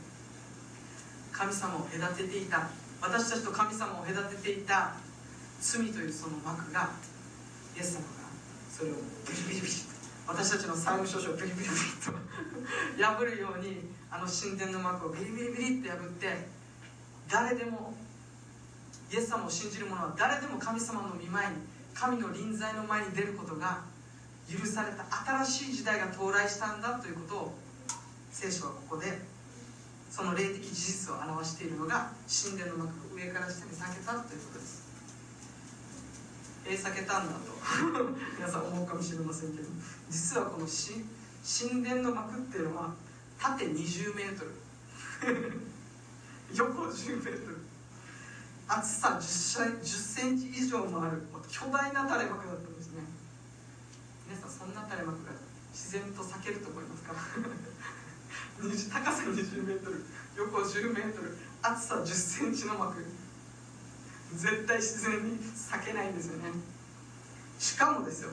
[1.33, 2.69] 神様を隔てていた
[3.01, 4.95] 私たちと神様を隔てていた
[5.59, 6.91] 罪というその幕が
[7.75, 8.31] イエス様が
[8.71, 8.95] それを
[9.27, 9.86] ビリビリビリ
[10.27, 11.71] 私たちの債務証書をビリビリビリ
[12.03, 12.11] と
[13.01, 16.47] 破るようにあの神殿の幕をビリビリビリって破って
[17.29, 17.95] 誰でも
[19.11, 21.63] イエス様を信じる者は誰でも神様の見舞いに
[21.93, 23.83] 神の臨在の前に出ることが
[24.49, 25.05] 許された
[25.43, 27.57] 新しい時代が到来したんだということを
[28.29, 29.21] 聖書はここで
[30.11, 34.76] その霊的事実を表しているのが神殿の幕が上から下に裂けたということです。
[36.67, 37.55] えー、裂けたんだと。
[38.37, 39.69] 皆さん思うかもしれませんけど
[40.09, 42.93] 実はこの神殿の幕っていうのは
[43.39, 44.51] 縦20メートル。
[46.53, 47.57] 横10メートル。
[48.67, 53.03] 厚さ 10, センチ以上もある巨大な垂れ幕だったんですね。
[54.27, 55.31] 皆さんそんな垂れ幕が
[55.71, 57.13] 自然と裂けると思いますか？
[58.91, 60.03] 高さ20メートル
[60.35, 63.05] 横10メートル厚さ10センチの幕。
[64.35, 66.51] 絶対自然に裂けないんですよね。
[67.59, 68.29] しかもですよ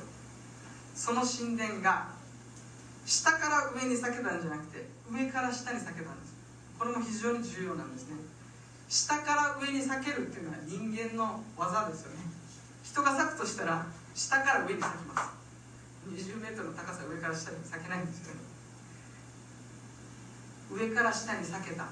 [0.94, 2.08] その神殿が
[3.06, 6.34] 下から上に裂けたんじゃなくて上から下に裂けたんです。
[6.78, 8.16] これも非常に重要なんですね。
[8.88, 12.18] 下から上に裂けるっていうのは人間の技ですよね。
[12.82, 15.44] 人が裂くとしたら下から上に裂きます。
[16.08, 18.40] 20メートルの高さ上から下に裂けないんですよね。
[20.70, 21.86] 上から下に裂けた。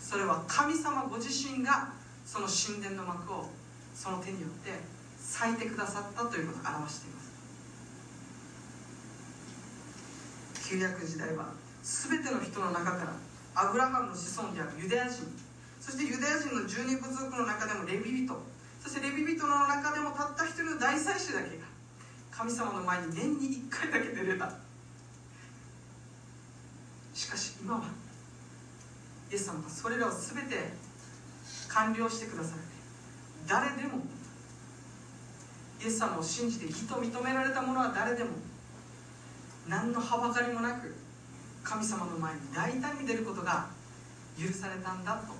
[0.00, 1.92] それは神様ご自身が
[2.24, 3.50] その神殿の幕を
[3.94, 4.70] その手によって
[5.18, 7.24] 裂いてくださったということを表しています。
[10.68, 11.52] 旧約時代は
[11.82, 13.12] 全ての人の中から
[13.54, 15.28] アブラハムの子孫であるユダヤ人
[15.78, 18.34] そしてユダヤ人の十二部族の中でもレビ人
[18.80, 21.64] そしてレビ人の中でもたった一人の大祭司だけが
[22.30, 24.50] 神様の前に年に1回だけ出れた。
[27.14, 27.84] しかし今は
[29.30, 30.72] イエス様がそれらを全て
[31.74, 32.68] 完了してくだされて
[33.46, 34.02] 誰でも。
[35.82, 38.30] イエス様を信じて義と認められた者は誰でも。
[39.68, 40.94] 何のはばかりもなく
[41.62, 43.66] 神様の前に大胆に出ることが
[44.38, 45.34] 許されたんだと。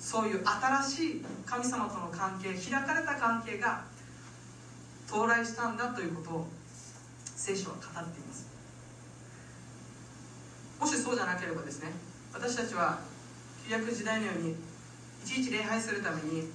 [0.00, 3.84] そういう新しい神様との関係開かれた関係が
[5.08, 6.46] 到来したんだということを
[7.24, 8.46] 聖書は語っています。
[10.80, 11.90] もしそうじゃなければですね
[12.34, 12.98] 私たちは
[13.66, 14.56] 旧約時代のように
[15.26, 16.46] ちいち礼拝するために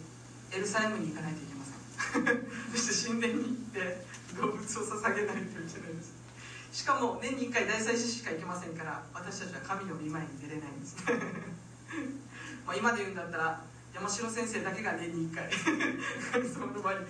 [0.55, 2.47] エルサレムに行かないといけません。
[2.72, 4.05] そして神殿に行って
[4.39, 6.15] 動物を捧げないといけないです。
[6.72, 10.95] しかも年に1回大祭司しか行けませんから私たちは神の御前に出れないんです。
[12.65, 13.61] まあ今で言うんだったら
[13.93, 15.51] 山城先生だけが年に1回
[16.32, 17.05] 神様の前に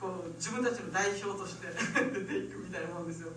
[0.00, 3.32] こう自分たちの代表として出ていくみたいなもんですよ。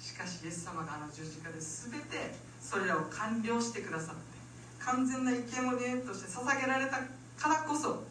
[0.00, 4.35] しかしイエス様があの十字架で全てそれらを完了してくださって
[4.86, 6.98] 完全な生け物として捧げられた
[7.36, 8.04] からこそ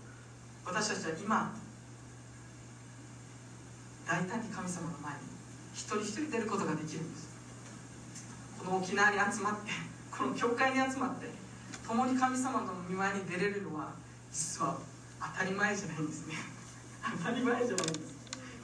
[0.66, 1.56] 私たちは今
[4.06, 5.20] 大胆に神様の前に
[5.74, 7.34] 一人一人出ることができるんです。
[8.60, 9.72] この沖縄に集まって
[10.12, 11.28] この教会に集まって
[11.88, 13.94] 共に神様の見舞いに出れるのは
[14.32, 14.78] 実は
[15.34, 16.36] 当たり前じゃないんですね。
[17.18, 18.16] 当たり前じゃないんです。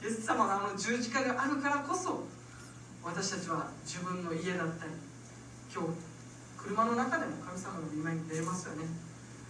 [0.02, 2.24] イエス様のあの十字架があるからこそ
[3.02, 4.92] 私たちは自分の家だったり
[5.72, 6.11] 今日
[6.62, 8.86] 車の中でも神様の見舞いに出れますよね。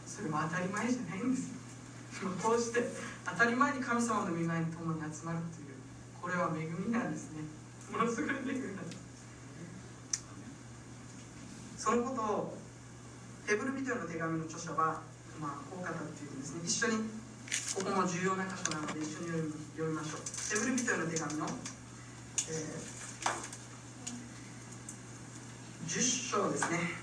[0.06, 1.52] それは当たり前じゃないんです
[2.42, 2.82] こうして
[3.24, 5.72] 当たり前に神様の見舞いに共に集まるという
[6.20, 7.42] これは恵みなんですね。
[7.90, 9.02] ものすごい恵みなんです。
[11.76, 12.58] そのことを
[13.46, 15.02] ヘブルビテの手紙の著者は、
[15.40, 16.60] まあ、こう語っているんですね。
[16.64, 17.10] 一緒に
[17.74, 20.20] ここも重要な箇所なので一緒に読み読みましょう。
[20.54, 26.00] ヘブルビテの手紙の、えー、10
[26.30, 27.01] 章ですね。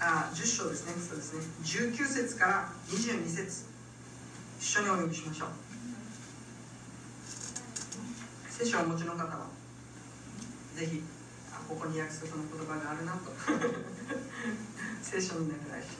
[0.00, 0.92] あ10章ですね。
[1.02, 1.42] そうですね。
[1.64, 3.66] 19節から22節。
[4.60, 5.48] 一緒にお読みしましょう。
[8.48, 9.46] 聖書をお持ちの方は
[10.74, 11.02] ぜひ
[11.52, 13.32] あここに約束の言葉があるなと。
[15.02, 15.96] 聖書を見ながら一緒に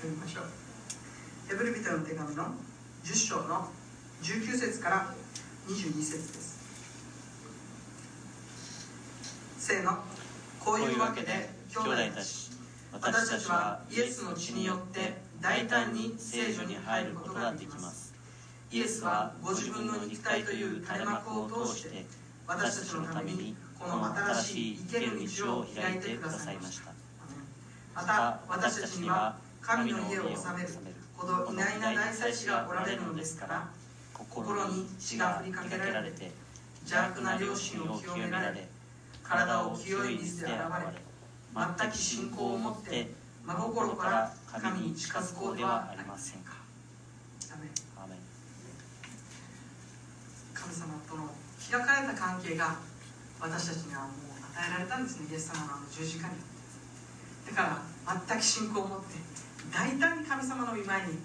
[0.00, 0.44] 読みましょう。
[1.48, 2.54] ヘブルビテの手紙の
[3.04, 3.72] 10章の
[4.22, 5.14] 19節から
[5.66, 6.60] 22節です。
[9.58, 10.04] せーの。
[10.60, 12.39] こういうわけで兄弟たち
[12.92, 18.14] 私たちはイエスの血によって大胆に聖女に入ることができます。
[18.72, 22.04] イエスはご自分の肉体という垂れ幕を通して
[22.46, 26.92] 私たちのためにこの新しい生ける道を開いてくださいました。
[27.94, 30.68] また私たちには神の家を治める
[31.16, 33.68] ほど偉大な大祭司がおられるのですから
[34.14, 36.30] 心に血が振りかけられて
[36.80, 38.66] 邪悪な良心を清められ
[39.22, 41.09] 体を清い水で洗われ
[41.54, 43.10] 全く信仰を持って
[43.44, 46.52] 真心から神に近づこうではありませんか？
[50.54, 52.76] 神様との開かれた関係が
[53.40, 55.26] 私たちにはもう与えられたんですね。
[55.32, 56.34] イエス様の十字架に
[57.48, 59.16] だから全く信仰を持って
[59.72, 61.18] 大胆に神様の御前に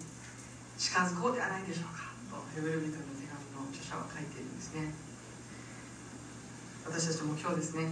[0.77, 2.15] 近づこうではないでしょうか。
[2.31, 4.95] とヘブル人の手紙の著者は書いているんですね。
[6.85, 7.91] 私たちも今日ですね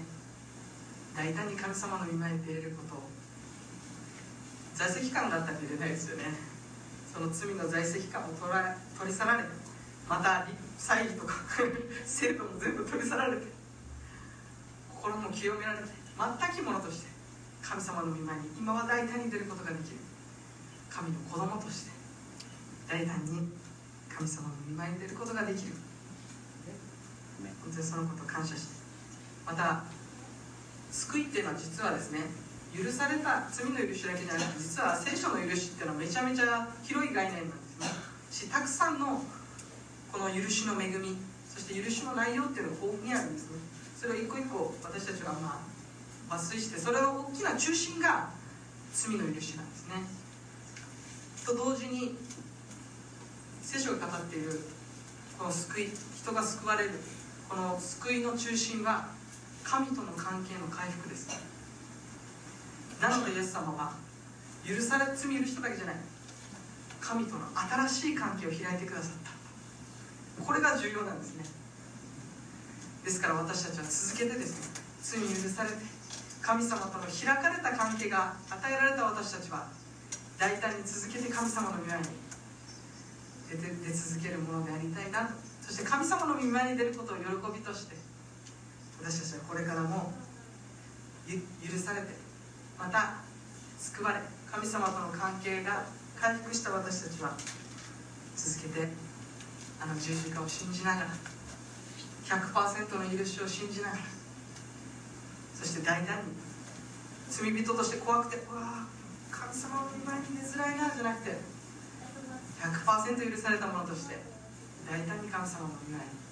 [1.15, 3.09] 大胆に神様の御前に出れることを
[4.73, 6.25] 在籍感があったら出れないですよね。
[7.13, 9.49] その罪の在籍感を取ら取り去られて
[10.09, 10.47] また
[10.77, 11.33] 祭儀とか
[12.05, 13.45] 制度も全部取り去られて
[14.89, 15.85] 心も清められて
[16.17, 17.07] 全くものとして
[17.61, 19.97] 神様の御前に今は大胆に出ることができる。
[20.89, 21.91] 神の子供として
[22.87, 23.53] 大胆に
[24.09, 25.73] 神様の御前に出ることができる。
[27.63, 28.73] 本当にそのことを感謝して
[29.45, 29.83] また
[30.93, 32.21] 救いっていうのは実はですね
[32.69, 37.87] 許された罪の許しだけじゃなくて実は聖書の許しっていうのはめちゃめちゃ広い概念なんですね。
[38.29, 39.21] したくさんの
[40.11, 41.17] この許しの恵み
[41.49, 43.57] そして許しの内容っていうのが豊富にあるんですね。
[43.99, 45.61] それを一個一個私たちがま
[46.29, 48.29] あ抜粋してそれの大きな中心が
[48.93, 49.95] 罪の許しなんですね。
[51.45, 52.17] と同時に
[53.61, 54.59] 聖書が語っている
[55.37, 56.91] この救い人が救われる
[57.49, 59.09] この救いの中心は
[59.63, 61.29] 神との関係の回復です。
[63.01, 63.93] なのでイエス様は
[64.65, 65.95] 許され罪許しただけじゃない。
[67.01, 67.41] 神との
[67.87, 70.43] 新しい関係を開いてくださった。
[70.43, 71.45] これが重要なんですね。
[73.03, 75.75] ですから私たちは続けてですね罪に許されて
[76.41, 79.67] 神様との開かれた関係が与えられた私たちは
[80.39, 82.05] 大胆に続けて神様の御前に
[83.51, 85.33] 出続けるものでありたいなと。
[85.61, 87.95] そして神様の御前に出ることを喜びとして
[89.03, 90.13] 私たちはこれからも
[91.27, 92.15] 許されて
[92.79, 93.19] また
[93.77, 95.83] 救われ神様との関係が
[96.15, 97.35] 回復した私たちは
[98.37, 98.87] 続けて
[99.81, 101.07] あの十字架を信じながら
[102.23, 103.99] 100%の許しを信じながら
[105.53, 106.31] そして大胆に
[107.29, 108.87] 罪人として怖くてうわ
[109.29, 111.35] 神様の御前に出づらいなじゃなくて
[112.63, 114.15] 100%許されたものとして
[114.89, 116.22] 大胆に神様の御前に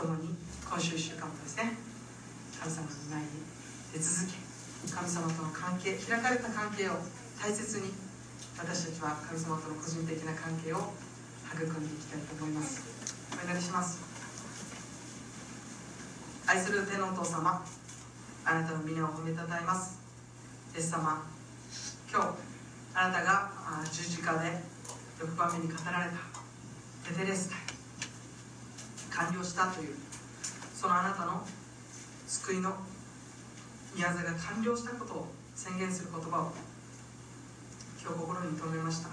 [0.00, 0.32] 共に
[0.64, 1.76] 今週1週間もですね
[2.56, 3.44] 神様の前に
[3.92, 4.40] 出続け
[4.88, 6.96] 神様との関係開かれた関係を
[7.36, 7.92] 大切に
[8.56, 10.96] 私たちは神様との個人的な関係を
[11.52, 12.80] 育んでいきたいと思います。
[13.32, 14.00] お祈りします。
[16.46, 17.64] 愛する天のお父様
[18.44, 20.00] あなたの皆を褒めたたえます。
[20.74, 21.26] イエス様
[22.10, 22.28] 今日
[22.94, 23.50] あなたが
[23.92, 24.62] 十字架で
[25.20, 27.69] 6番目に語られたテテレスタイ
[29.10, 29.94] 完了したという
[30.74, 31.42] そのあなたの
[32.26, 32.72] 救いの
[33.94, 36.52] 宮座が完了したことを宣言する言葉を
[38.00, 39.10] 今日心に留めました。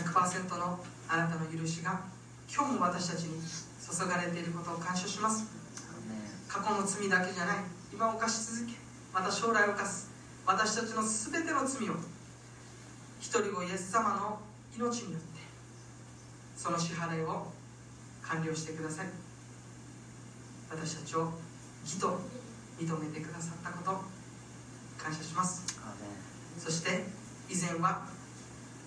[0.00, 2.00] 100%のあなたの許しが
[2.52, 5.44] 今日も私たちに注がれていることを感謝します。
[6.48, 7.56] 過去の罪だけじゃない。
[7.92, 8.72] 今犯し続け
[9.12, 10.10] また将来犯す。
[10.46, 11.94] 私たちの全ての罪を
[13.20, 14.40] 一人子イエス様の
[14.76, 15.29] 命によって
[16.60, 17.46] その支払いを
[18.20, 19.06] 完了してください。
[20.70, 21.32] 私たちを
[21.82, 22.20] 義と
[22.78, 23.92] 認めてくださったこと
[25.02, 25.80] 感謝します。
[26.58, 27.06] そして
[27.48, 28.06] 以前は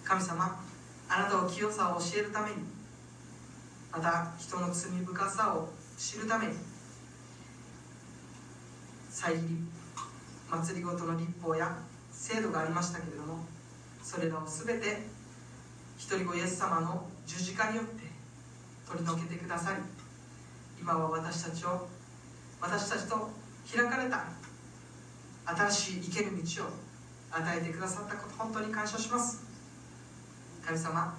[0.04, 0.64] 神様
[1.10, 2.58] あなたを清さを教えるために
[3.92, 6.54] また人の罪深さを知るために
[9.10, 9.42] 祭り
[10.48, 11.76] 祭りごとの立法や
[12.12, 13.40] 制度がありましたけれども
[14.04, 15.08] それらを全て
[15.98, 18.04] 一人子イエス様の十字架によって
[18.88, 19.82] 取り除けてくださり
[20.80, 21.88] 今は私たちを
[22.62, 23.30] 私たちと
[23.72, 24.26] 開かれた
[25.46, 26.68] 新しい生ける道を
[27.32, 29.44] 与えてくださったこと本当に感謝します。
[30.66, 31.18] 神様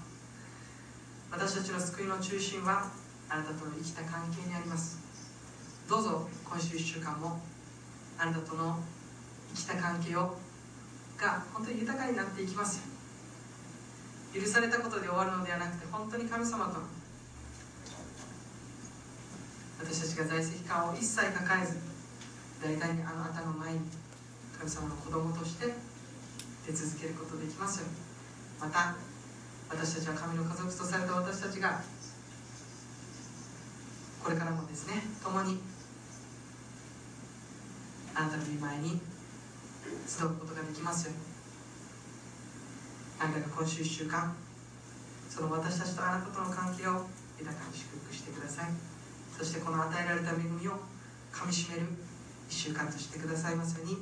[1.30, 2.90] 私たちの救いの中心は
[3.28, 5.02] あなたとの生きた関係にあります。
[5.88, 7.40] どうぞ今週1週間も
[8.18, 8.78] あなたとの
[9.54, 10.36] 生きた関係を
[11.18, 12.93] が本当に豊かになっていきますよ
[14.34, 16.80] 許されたことで終わるのではなくて本当に神様と
[19.78, 21.78] 私たちが在籍感を一切抱えず
[22.60, 23.78] 大体にあなたの前に
[24.58, 25.72] 神様の子供として
[26.66, 27.86] 出続けることできますよ
[28.60, 28.96] また
[29.70, 31.80] 私たちは神の家族とされた私たちが
[34.24, 35.60] これからもですね共に
[38.14, 39.00] あなたの御前に
[40.08, 41.23] 集うことができますように。
[43.18, 44.34] あなたが今週1週間
[45.28, 47.06] その私たちとあなたとの関係を
[47.38, 48.66] 豊かに祝福してください。
[49.36, 50.78] そしてこの与えられた恵みを
[51.32, 51.86] かみしめる1
[52.48, 53.96] 週間としてくださいますようにイ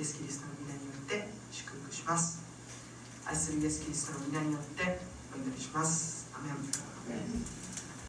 [0.00, 2.42] エス・キリストの皆によって祝福します。
[3.24, 4.98] 愛するイエス・キリストの皆によって
[5.32, 6.30] お祈りします。
[6.34, 7.59] アメン。